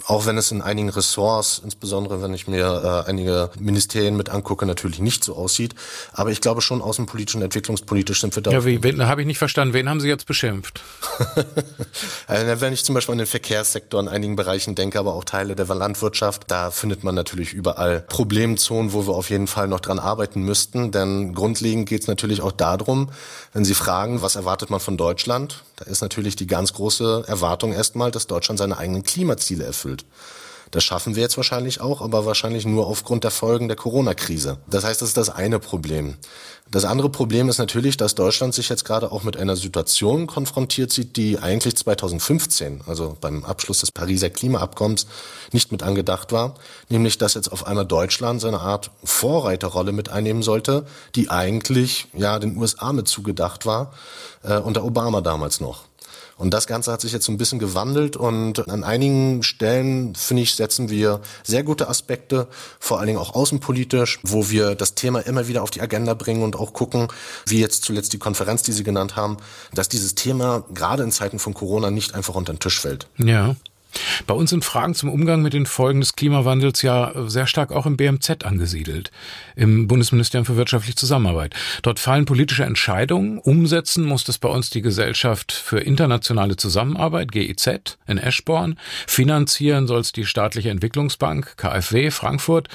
Auch 0.07 0.27
wenn 0.27 0.39
es 0.39 0.51
in 0.51 0.63
einigen 0.63 0.89
Ressorts, 0.89 1.61
insbesondere 1.63 2.23
wenn 2.23 2.33
ich 2.33 2.47
mir 2.47 3.05
äh, 3.07 3.11
einige 3.11 3.51
Ministerien 3.59 4.17
mit 4.17 4.31
angucke, 4.31 4.65
natürlich 4.65 5.01
nicht 5.01 5.23
so 5.23 5.37
aussieht. 5.37 5.75
Aber 6.13 6.31
ich 6.31 6.41
glaube 6.41 6.63
schon 6.63 6.81
außenpolitisch 6.81 7.35
und 7.35 7.43
entwicklungspolitisch 7.43 8.21
sind 8.21 8.35
wir 8.35 8.43
da. 8.43 8.51
Ja, 8.53 8.65
wie, 8.65 8.83
wen, 8.83 9.07
habe 9.07 9.21
ich 9.21 9.27
nicht 9.27 9.39
verstanden. 9.39 9.75
Wen 9.75 9.89
haben 9.89 10.01
Sie 10.01 10.09
jetzt 10.09 10.27
beschimpft? 10.27 10.81
also, 12.27 12.61
wenn 12.61 12.73
ich 12.73 12.85
zum 12.85 12.95
Beispiel 12.95 13.13
an 13.13 13.19
den 13.19 13.27
Verkehrssektor 13.27 14.01
in 14.01 14.09
einigen 14.09 14.37
Bereichen 14.37 14.75
denke, 14.75 14.99
aber 14.99 15.15
auch 15.15 15.25
Teile 15.25 15.55
der 15.55 15.67
Landwirtschaft, 15.67 16.45
da 16.49 16.71
findet 16.71 17.05
man 17.05 17.15
natürlich 17.15 17.53
überall 17.53 18.01
Problemzonen, 18.01 18.93
wo 18.93 19.07
wir 19.07 19.15
auf 19.15 19.31
jeden 19.31 19.47
Fall 19.47 19.69
noch 19.69 19.81
dran 19.81 19.99
arbeiten 19.99 20.43
müssten. 20.43 20.91
Denn 20.91 21.35
grundlegend 21.35 21.89
geht 21.89 22.03
es 22.03 22.09
natürlich 22.09 22.41
auch 22.41 22.53
darum, 22.53 23.11
wenn 23.53 23.65
Sie 23.65 23.75
fragen, 23.75 24.23
was 24.23 24.37
erwartet 24.37 24.71
man 24.71 24.81
von 24.81 24.97
Deutschland, 24.97 25.65
da 25.77 25.85
ist 25.85 26.01
natürlich 26.01 26.37
die 26.37 26.47
ganz 26.47 26.73
große 26.73 27.25
Erwartung 27.27 27.73
erstmal, 27.73 28.11
dass 28.11 28.27
Deutschland 28.27 28.59
seine 28.59 28.79
eigenen 28.79 29.03
Klimaziele 29.03 29.66
erfüllt. 29.67 30.05
Das 30.71 30.83
schaffen 30.83 31.15
wir 31.15 31.23
jetzt 31.23 31.37
wahrscheinlich 31.37 31.81
auch, 31.81 32.03
aber 32.03 32.27
wahrscheinlich 32.27 32.67
nur 32.67 32.87
aufgrund 32.87 33.25
der 33.25 33.31
Folgen 33.31 33.69
der 33.69 33.77
Corona-Krise. 33.77 34.59
Das 34.69 34.85
heißt, 34.85 35.01
das 35.01 35.09
ist 35.11 35.17
das 35.17 35.31
eine 35.31 35.59
Problem. 35.59 36.17
Das 36.69 36.85
andere 36.85 37.09
Problem 37.09 37.49
ist 37.49 37.59
natürlich, 37.59 37.97
dass 37.97 38.17
Deutschland 38.17 38.53
sich 38.53 38.69
jetzt 38.69 38.85
gerade 38.85 39.13
auch 39.13 39.23
mit 39.23 39.37
einer 39.37 39.55
Situation 39.55 40.27
konfrontiert 40.27 40.93
sieht, 40.93 41.17
die 41.17 41.39
eigentlich 41.39 41.77
2015, 41.77 42.81
also 42.89 43.17
beim 43.21 43.45
Abschluss 43.45 43.81
des 43.81 43.93
Pariser 43.93 44.31
Klimaabkommens, 44.31 45.07
nicht 45.53 45.71
mit 45.71 45.85
angedacht 45.85 46.33
war, 46.33 46.55
nämlich 46.89 47.19
dass 47.19 47.35
jetzt 47.35 47.53
auf 47.53 47.69
einmal 47.69 47.87
Deutschland 47.87 48.41
seine 48.41 48.59
Art 48.59 48.91
Vorreiterrolle 49.05 49.93
mit 49.93 50.09
einnehmen 50.09 50.43
sollte, 50.43 50.87
die 51.15 51.31
eigentlich 51.31 52.09
ja 52.15 52.41
den 52.41 52.57
USA 52.57 52.93
mit 52.93 53.07
zugedacht 53.07 53.65
war, 53.65 53.93
äh, 54.43 54.59
unter 54.59 54.83
Obama 54.83 55.21
damals 55.21 55.61
noch. 55.61 55.85
Und 56.37 56.53
das 56.53 56.67
Ganze 56.67 56.93
hat 56.93 57.01
sich 57.01 57.13
jetzt 57.13 57.25
so 57.25 57.33
ein 57.33 57.39
bisschen 57.39 57.59
gewandelt 57.59 58.17
und 58.17 58.69
an 58.69 58.85
einigen 58.85 59.43
Stellen, 59.43 60.15
finde 60.15 60.43
ich, 60.43 60.55
setzen 60.55 60.91
wir 60.91 61.21
sehr 61.43 61.63
gute 61.63 61.89
Aspekte, 61.89 62.47
vor 62.79 62.99
allen 62.99 63.07
Dingen 63.07 63.19
auch 63.19 63.35
außenpolitisch, 63.35 64.21
wo 64.23 64.51
wir 64.51 64.75
das 64.75 64.95
Thema 64.95 65.21
immer 65.21 65.49
wieder 65.49 65.63
auf 65.63 65.71
die 65.71 65.81
Agenda 65.81 66.13
bringen 66.13 66.43
und 66.43 66.57
auch 66.57 66.75
gucken, 66.75 67.09
wie 67.47 67.61
jetzt 67.61 67.85
zuletzt 67.85 68.13
die 68.13 68.19
Konferenz, 68.19 68.63
die 68.63 68.73
Sie 68.73 68.85
genannt 68.85 69.17
haben, 69.17 69.39
dass 69.73 69.89
dieses 69.89 70.15
Thema 70.15 70.65
gerade 70.75 71.03
in 71.03 71.11
Zeiten 71.11 71.39
von 71.39 71.55
Corona 71.55 71.91
nicht 71.91 72.15
einfach 72.15 72.35
unter 72.35 72.53
den 72.53 72.61
Tisch 72.61 72.81
fällt. 72.81 73.07
Ja. 73.17 73.57
Bei 74.27 74.35
uns 74.35 74.51
sind 74.51 74.65
Fragen 74.65 74.95
zum 74.95 75.11
Umgang 75.11 75.43
mit 75.43 75.53
den 75.53 75.67
Folgen 75.67 76.01
des 76.01 76.15
Klimawandels 76.15 76.83
ja 76.83 77.13
sehr 77.27 77.47
stark 77.47 77.73
auch 77.73 77.87
im 77.87 77.97
BMZ 77.97 78.45
angesiedelt, 78.45 79.11
im 79.55 79.89
Bundesministerium 79.89 80.45
für 80.45 80.57
wirtschaftliche 80.57 80.97
Zusammenarbeit. 80.97 81.55
Dort 81.83 81.99
fallen 81.99 82.25
politische 82.25 82.65
Entscheidungen. 82.65 83.39
Umsetzen 83.39 84.05
muss 84.05 84.25
das 84.25 84.39
bei 84.39 84.49
uns 84.49 84.71
die 84.71 84.83
Gesellschaft 84.83 85.53
für 85.53 85.81
internationale 85.81 86.57
Zusammenarbeit, 86.57 87.33
GIZ, 87.33 87.99
in 88.07 88.19
Eschborn. 88.19 88.79
Finanzieren 89.07 89.87
soll 89.87 90.01
es 90.01 90.13
die 90.13 90.27
staatliche 90.27 90.71
Entwicklungsbank, 90.71 91.57
KfW, 91.57 92.11
Frankfurt. 92.11 92.69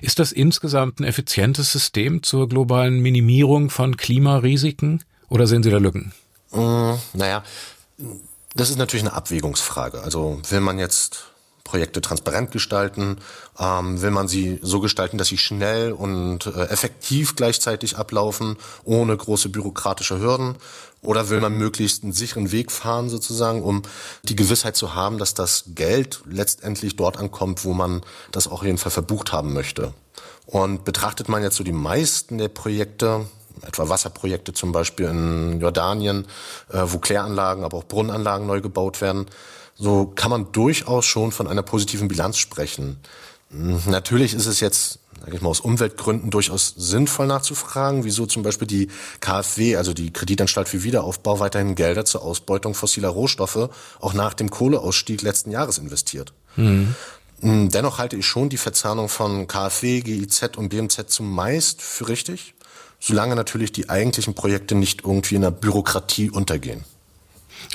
Ist 0.00 0.18
das 0.18 0.32
insgesamt 0.32 1.00
ein 1.00 1.04
effizientes 1.04 1.72
System 1.72 2.22
zur 2.22 2.48
globalen 2.48 3.00
Minimierung 3.00 3.70
von 3.70 3.96
Klimarisiken? 3.96 5.02
Oder 5.28 5.46
sehen 5.46 5.62
Sie 5.62 5.70
da 5.70 5.78
Lücken? 5.78 6.12
Mmh, 6.52 6.98
naja, 7.14 7.42
das 8.54 8.70
ist 8.70 8.78
natürlich 8.78 9.04
eine 9.04 9.14
Abwägungsfrage. 9.14 10.02
Also 10.02 10.40
will 10.48 10.60
man 10.60 10.78
jetzt 10.78 11.24
Projekte 11.64 12.02
transparent 12.02 12.52
gestalten? 12.52 13.16
Ähm, 13.58 14.00
will 14.00 14.10
man 14.10 14.28
sie 14.28 14.60
so 14.62 14.80
gestalten, 14.80 15.18
dass 15.18 15.28
sie 15.28 15.38
schnell 15.38 15.92
und 15.92 16.46
äh, 16.46 16.66
effektiv 16.66 17.36
gleichzeitig 17.36 17.96
ablaufen, 17.96 18.56
ohne 18.84 19.16
große 19.16 19.48
bürokratische 19.48 20.20
Hürden? 20.20 20.56
Oder 21.00 21.30
will 21.30 21.40
man 21.40 21.56
möglichst 21.56 22.02
einen 22.02 22.12
sicheren 22.12 22.52
Weg 22.52 22.70
fahren, 22.70 23.08
sozusagen, 23.10 23.62
um 23.62 23.82
die 24.22 24.36
Gewissheit 24.36 24.76
zu 24.76 24.94
haben, 24.94 25.18
dass 25.18 25.34
das 25.34 25.64
Geld 25.74 26.22
letztendlich 26.30 26.96
dort 26.96 27.18
ankommt, 27.18 27.64
wo 27.64 27.72
man 27.72 28.02
das 28.30 28.46
auch 28.46 28.62
jeden 28.62 28.78
Fall 28.78 28.92
verbucht 28.92 29.32
haben 29.32 29.52
möchte? 29.52 29.92
Und 30.46 30.84
betrachtet 30.84 31.28
man 31.28 31.42
jetzt 31.42 31.56
so 31.56 31.64
die 31.64 31.72
meisten 31.72 32.38
der 32.38 32.48
Projekte, 32.48 33.26
etwa 33.62 33.88
Wasserprojekte 33.88 34.52
zum 34.52 34.72
Beispiel 34.72 35.06
in 35.06 35.60
Jordanien, 35.60 36.26
äh, 36.72 36.82
wo 36.84 36.98
Kläranlagen, 36.98 37.64
aber 37.64 37.78
auch 37.78 37.84
Brunnenanlagen 37.84 38.46
neu 38.46 38.60
gebaut 38.60 39.00
werden. 39.00 39.26
So 39.76 40.06
kann 40.06 40.30
man 40.30 40.52
durchaus 40.52 41.04
schon 41.04 41.32
von 41.32 41.46
einer 41.48 41.62
positiven 41.62 42.08
Bilanz 42.08 42.38
sprechen. 42.38 42.98
Hm, 43.50 43.82
natürlich 43.86 44.34
ist 44.34 44.46
es 44.46 44.60
jetzt, 44.60 45.00
sage 45.20 45.36
ich 45.36 45.42
mal, 45.42 45.48
aus 45.48 45.60
Umweltgründen 45.60 46.30
durchaus 46.30 46.74
sinnvoll 46.76 47.26
nachzufragen, 47.26 48.04
wieso 48.04 48.26
zum 48.26 48.42
Beispiel 48.42 48.68
die 48.68 48.88
KfW, 49.20 49.76
also 49.76 49.92
die 49.92 50.12
Kreditanstalt 50.12 50.68
für 50.68 50.82
Wiederaufbau, 50.82 51.40
weiterhin 51.40 51.74
Gelder 51.74 52.04
zur 52.04 52.22
Ausbeutung 52.22 52.74
fossiler 52.74 53.08
Rohstoffe 53.08 53.70
auch 54.00 54.14
nach 54.14 54.34
dem 54.34 54.50
Kohleausstieg 54.50 55.22
letzten 55.22 55.50
Jahres 55.50 55.78
investiert. 55.78 56.32
Mhm. 56.56 56.94
Dennoch 57.42 57.98
halte 57.98 58.16
ich 58.16 58.26
schon 58.26 58.48
die 58.48 58.56
Verzahnung 58.56 59.08
von 59.08 59.46
KfW, 59.46 60.00
GIZ 60.00 60.56
und 60.56 60.70
BMZ 60.70 61.10
zumeist 61.10 61.82
für 61.82 62.08
richtig 62.08 62.53
solange 63.04 63.36
natürlich 63.36 63.70
die 63.70 63.90
eigentlichen 63.90 64.34
Projekte 64.34 64.74
nicht 64.74 65.02
irgendwie 65.04 65.34
in 65.34 65.42
der 65.42 65.50
Bürokratie 65.50 66.30
untergehen. 66.30 66.84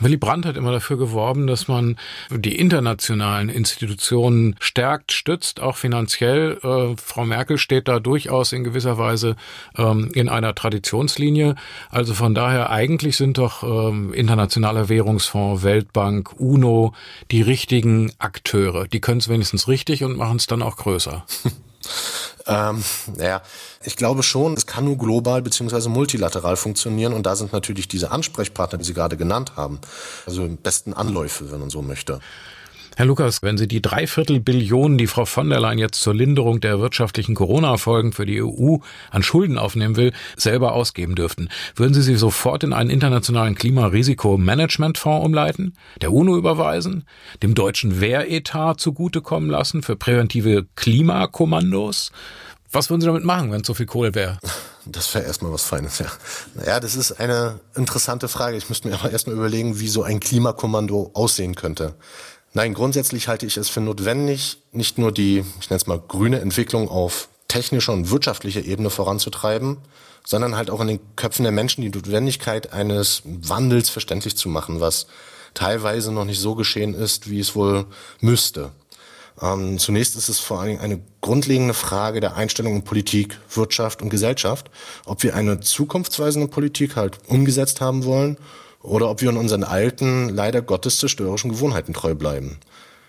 Willy 0.01 0.17
Brandt 0.17 0.45
hat 0.45 0.57
immer 0.57 0.71
dafür 0.71 0.97
geworben, 0.97 1.45
dass 1.45 1.67
man 1.67 1.97
die 2.31 2.57
internationalen 2.57 3.49
Institutionen 3.49 4.55
stärkt, 4.59 5.11
stützt, 5.11 5.59
auch 5.59 5.75
finanziell. 5.75 6.57
Äh, 6.63 6.95
Frau 6.97 7.25
Merkel 7.25 7.57
steht 7.57 7.87
da 7.87 7.99
durchaus 7.99 8.53
in 8.53 8.63
gewisser 8.63 8.97
Weise 8.97 9.35
ähm, 9.77 10.09
in 10.13 10.29
einer 10.29 10.55
Traditionslinie. 10.55 11.55
Also 11.89 12.13
von 12.13 12.33
daher 12.33 12.69
eigentlich 12.69 13.17
sind 13.17 13.37
doch 13.37 13.63
ähm, 13.63 14.13
internationaler 14.13 14.89
Währungsfonds, 14.89 15.63
Weltbank, 15.63 16.39
UNO 16.39 16.93
die 17.31 17.41
richtigen 17.41 18.11
Akteure. 18.19 18.87
Die 18.87 19.01
können 19.01 19.19
es 19.19 19.29
wenigstens 19.29 19.67
richtig 19.67 20.03
und 20.03 20.17
machen 20.17 20.37
es 20.37 20.47
dann 20.47 20.61
auch 20.61 20.77
größer. 20.77 21.25
Ähm, 22.47 22.83
ja, 23.17 23.41
ich 23.83 23.95
glaube 23.95 24.23
schon, 24.23 24.53
es 24.53 24.65
kann 24.65 24.85
nur 24.85 24.97
global 24.97 25.41
beziehungsweise 25.41 25.89
multilateral 25.89 26.55
funktionieren 26.55 27.13
und 27.13 27.25
da 27.25 27.35
sind 27.35 27.53
natürlich 27.53 27.87
diese 27.87 28.11
Ansprechpartner, 28.11 28.79
die 28.79 28.85
Sie 28.85 28.93
gerade 28.93 29.17
genannt 29.17 29.53
haben, 29.55 29.79
also 30.25 30.43
im 30.45 30.57
besten 30.57 30.93
Anläufe, 30.93 31.51
wenn 31.51 31.59
man 31.59 31.69
so 31.69 31.81
möchte. 31.81 32.19
Herr 32.99 33.05
Lukas, 33.05 33.41
wenn 33.41 33.57
Sie 33.57 33.69
die 33.69 33.81
Dreiviertel 33.81 34.41
Billionen, 34.41 34.97
die 34.97 35.07
Frau 35.07 35.23
von 35.23 35.49
der 35.49 35.61
Leyen 35.61 35.77
jetzt 35.77 36.01
zur 36.01 36.13
Linderung 36.13 36.59
der 36.59 36.81
wirtschaftlichen 36.81 37.33
Corona-Folgen 37.33 38.11
für 38.11 38.25
die 38.25 38.43
EU 38.43 38.79
an 39.09 39.23
Schulden 39.23 39.57
aufnehmen 39.57 39.95
will, 39.95 40.11
selber 40.35 40.73
ausgeben 40.73 41.15
dürften, 41.15 41.47
würden 41.77 41.93
Sie 41.93 42.01
sie 42.01 42.17
sofort 42.17 42.65
in 42.65 42.73
einen 42.73 42.89
internationalen 42.89 43.55
Klimarisikomanagement-Fonds 43.55 45.25
umleiten, 45.25 45.77
der 46.01 46.11
UNO 46.11 46.35
überweisen, 46.35 47.05
dem 47.41 47.55
deutschen 47.55 48.01
Wehretat 48.01 48.81
zugutekommen 48.81 49.49
lassen 49.49 49.81
für 49.81 49.95
präventive 49.95 50.67
Klimakommandos? 50.75 52.11
Was 52.69 52.89
würden 52.89 52.99
Sie 52.99 53.07
damit 53.07 53.23
machen, 53.23 53.49
wenn 53.53 53.61
es 53.61 53.67
so 53.67 53.73
viel 53.73 53.85
Kohle 53.85 54.13
wäre? 54.13 54.39
Das 54.85 55.15
wäre 55.15 55.23
erstmal 55.23 55.53
was 55.53 55.63
Feines, 55.63 55.99
ja. 55.99 56.07
Naja, 56.55 56.79
das 56.81 56.95
ist 56.95 57.13
eine 57.13 57.61
interessante 57.75 58.27
Frage. 58.27 58.57
Ich 58.57 58.67
müsste 58.67 58.89
mir 58.89 58.95
aber 58.95 59.11
erstmal 59.11 59.37
überlegen, 59.37 59.79
wie 59.79 59.87
so 59.87 60.03
ein 60.03 60.19
Klimakommando 60.19 61.11
aussehen 61.13 61.55
könnte. 61.55 61.95
Nein, 62.53 62.73
grundsätzlich 62.73 63.27
halte 63.27 63.45
ich 63.45 63.57
es 63.57 63.69
für 63.69 63.81
notwendig, 63.81 64.57
nicht 64.71 64.97
nur 64.97 65.11
die, 65.11 65.43
ich 65.59 65.69
nenne 65.69 65.77
es 65.77 65.87
mal, 65.87 66.01
grüne 66.07 66.39
Entwicklung 66.39 66.89
auf 66.89 67.29
technischer 67.47 67.93
und 67.93 68.09
wirtschaftlicher 68.09 68.63
Ebene 68.63 68.89
voranzutreiben, 68.89 69.77
sondern 70.25 70.55
halt 70.55 70.69
auch 70.69 70.81
in 70.81 70.87
den 70.87 70.99
Köpfen 71.15 71.43
der 71.43 71.51
Menschen 71.51 71.81
die 71.81 71.89
Notwendigkeit 71.89 72.73
eines 72.73 73.21
Wandels 73.25 73.89
verständlich 73.89 74.35
zu 74.35 74.49
machen, 74.49 74.79
was 74.79 75.07
teilweise 75.53 76.11
noch 76.11 76.25
nicht 76.25 76.39
so 76.39 76.55
geschehen 76.55 76.93
ist, 76.93 77.29
wie 77.29 77.39
es 77.39 77.55
wohl 77.55 77.85
müsste. 78.19 78.71
Ähm, 79.41 79.77
zunächst 79.77 80.15
ist 80.15 80.29
es 80.29 80.39
vor 80.39 80.59
allen 80.59 80.69
Dingen 80.69 80.81
eine 80.81 80.99
grundlegende 81.21 81.73
Frage 81.73 82.19
der 82.19 82.35
Einstellung 82.35 82.75
in 82.75 82.83
Politik, 82.83 83.39
Wirtschaft 83.53 84.01
und 84.01 84.09
Gesellschaft, 84.09 84.69
ob 85.05 85.23
wir 85.23 85.35
eine 85.35 85.59
zukunftsweisende 85.59 86.47
Politik 86.47 86.95
halt 86.95 87.19
umgesetzt 87.27 87.79
haben 87.79 88.05
wollen 88.05 88.37
oder 88.81 89.09
ob 89.09 89.21
wir 89.21 89.29
in 89.29 89.37
unseren 89.37 89.63
alten, 89.63 90.29
leider 90.29 90.61
Gottes 90.61 90.99
zerstörerischen 90.99 91.51
Gewohnheiten 91.51 91.93
treu 91.93 92.15
bleiben. 92.15 92.57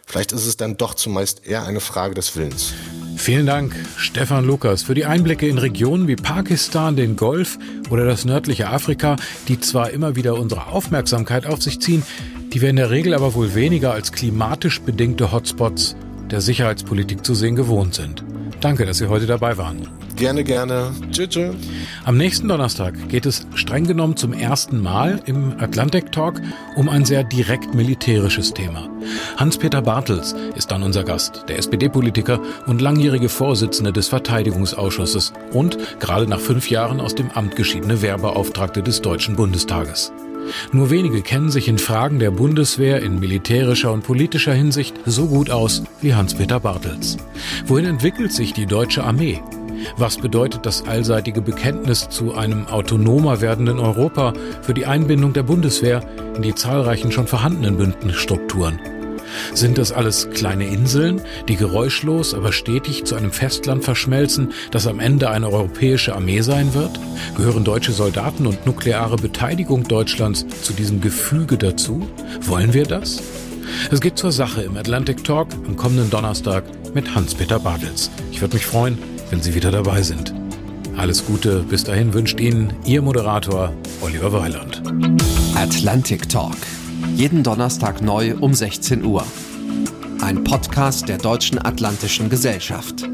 Vielleicht 0.07 0.33
ist 0.33 0.47
es 0.47 0.57
dann 0.57 0.77
doch 0.77 0.95
zumeist 0.95 1.47
eher 1.47 1.65
eine 1.65 1.81
Frage 1.81 2.15
des 2.15 2.37
Willens. 2.37 2.75
Vielen 3.17 3.47
Dank, 3.47 3.77
Stefan 3.97 4.45
Lukas, 4.45 4.83
für 4.83 4.95
die 4.95 5.05
Einblicke 5.05 5.47
in 5.47 5.59
Regionen 5.59 6.09
wie 6.09 6.17
Pakistan, 6.17 6.97
den 6.97 7.17
Golf 7.17 7.59
oder 7.91 8.05
das 8.07 8.25
nördliche 8.25 8.69
Afrika, 8.69 9.17
die 9.47 9.61
zwar 9.61 9.91
immer 9.91 10.17
wieder 10.17 10.37
unsere 10.37 10.67
Aufmerksamkeit 10.67 11.47
auf 11.47 11.63
sich 11.63 11.81
ziehen, 11.81 12.03
die 12.53 12.61
wir 12.61 12.71
in 12.71 12.77
der 12.77 12.91
Regel 12.91 13.15
aber 13.15 13.35
wohl 13.35 13.55
weniger 13.55 13.93
als 13.93 14.11
klimatisch 14.11 14.81
bedingte 14.81 15.31
Hotspots 15.33 15.95
der 16.31 16.41
Sicherheitspolitik 16.41 17.25
zu 17.25 17.35
sehen 17.35 17.57
gewohnt 17.57 17.95
sind. 17.95 18.25
Danke, 18.61 18.87
dass 18.87 18.99
Sie 18.99 19.09
heute 19.09 19.27
dabei 19.27 19.59
waren. 19.59 20.00
Gerne, 20.21 20.45
gerne. 20.45 20.93
Tschüss. 21.11 21.31
tschüss. 21.31 21.55
Am 22.05 22.19
nächsten 22.19 22.47
Donnerstag 22.47 23.09
geht 23.09 23.25
es 23.25 23.47
streng 23.55 23.87
genommen 23.87 24.19
zum 24.19 24.35
ersten 24.35 24.83
Mal 24.83 25.23
im 25.25 25.55
Atlantic 25.59 26.13
Talk 26.13 26.43
um 26.77 26.91
ein 26.91 27.07
sehr 27.07 27.25
direkt 27.25 27.75
militärisches 27.75 28.53
Thema. 28.53 28.87
Hans-Peter 29.39 29.81
Bartels 29.81 30.35
ist 30.57 30.71
dann 30.73 30.83
unser 30.83 31.05
Gast, 31.05 31.47
der 31.49 31.57
SPD-Politiker 31.57 32.39
und 32.67 32.83
langjährige 32.83 33.31
Vorsitzende 33.31 33.95
des 33.95 34.09
Verteidigungsausschusses 34.09 35.33
und 35.55 35.79
gerade 36.01 36.27
nach 36.27 36.41
fünf 36.41 36.69
Jahren 36.69 37.01
aus 37.01 37.15
dem 37.15 37.31
Amt 37.31 37.57
geschiedene 37.57 38.03
Wehrbeauftragte 38.03 38.83
des 38.83 39.01
Deutschen 39.01 39.37
Bundestages. 39.37 40.13
Nur 40.71 40.91
wenige 40.91 41.23
kennen 41.23 41.51
sich 41.51 41.67
in 41.67 41.79
Fragen 41.79 42.19
der 42.19 42.31
Bundeswehr 42.31 43.01
in 43.01 43.21
militärischer 43.21 43.91
und 43.91 44.05
politischer 44.05 44.53
Hinsicht 44.53 44.95
so 45.07 45.29
gut 45.29 45.49
aus 45.49 45.83
wie 46.03 46.15
Hans-Peter 46.15 46.61
Bartels. 46.61 47.17
Wohin 47.67 47.87
entwickelt 47.87 48.33
sich 48.33 48.53
die 48.53 48.67
deutsche 48.67 49.03
Armee? 49.03 49.41
Was 49.97 50.17
bedeutet 50.19 50.67
das 50.67 50.87
allseitige 50.87 51.41
Bekenntnis 51.41 52.09
zu 52.09 52.35
einem 52.35 52.67
autonomer 52.67 53.41
werdenden 53.41 53.79
Europa 53.79 54.33
für 54.63 54.75
die 54.75 54.87
Einbindung 54.87 55.33
der 55.33 55.43
Bundeswehr 55.43 56.03
in 56.37 56.43
die 56.43 56.55
zahlreichen 56.55 57.13
schon 57.13 57.27
vorhandenen 57.27 57.77
Bündnisstrukturen? 57.77 58.79
Sind 59.55 59.79
das 59.79 59.93
alles 59.93 60.31
kleine 60.31 60.67
Inseln, 60.67 61.21
die 61.49 61.57
geräuschlos, 61.57 62.35
aber 62.35 62.53
stetig 62.53 63.05
zu 63.05 63.15
einem 63.15 63.31
Festland 63.31 63.85
verschmelzen, 63.85 64.53
das 64.71 64.87
am 64.87 65.01
Ende 65.01 65.31
eine 65.31 65.49
europäische 65.49 66.15
Armee 66.15 66.41
sein 66.41 66.75
wird? 66.75 66.99
Gehören 67.37 67.65
deutsche 67.65 67.93
Soldaten 67.93 68.47
und 68.47 68.67
nukleare 68.67 69.17
Beteiligung 69.17 69.85
Deutschlands 69.85 70.47
zu 70.63 70.73
diesem 70.73 71.01
Gefüge 71.01 71.59
dazu? 71.59 72.09
Wollen 72.43 72.75
wir 72.75 72.85
das? 72.85 73.23
Es 73.91 74.01
geht 74.01 74.19
zur 74.19 74.33
Sache 74.33 74.63
im 74.63 74.77
Atlantic 74.77 75.23
Talk 75.25 75.49
am 75.67 75.77
kommenden 75.77 76.11
Donnerstag 76.11 76.65
mit 76.95 77.15
Hans-Peter 77.15 77.61
Bartels. 77.61 78.11
Ich 78.33 78.41
würde 78.41 78.55
mich 78.55 78.67
freuen, 78.67 78.99
wenn 79.31 79.41
Sie 79.41 79.55
wieder 79.55 79.71
dabei 79.71 80.03
sind. 80.03 80.35
Alles 80.97 81.25
Gute, 81.25 81.61
bis 81.63 81.85
dahin 81.85 82.13
wünscht 82.13 82.41
Ihnen 82.41 82.73
Ihr 82.85 83.01
Moderator 83.01 83.73
Oliver 84.03 84.33
Weiland. 84.33 84.83
Atlantic 85.55 86.29
Talk. 86.29 86.57
Jeden 87.15 87.43
Donnerstag 87.43 88.03
neu 88.03 88.35
um 88.41 88.53
16 88.53 89.05
Uhr. 89.05 89.25
Ein 90.21 90.45
Podcast 90.45 91.09
der 91.09 91.19
Deutschen 91.19 91.59
Atlantischen 91.65 92.29
Gesellschaft. 92.29 93.09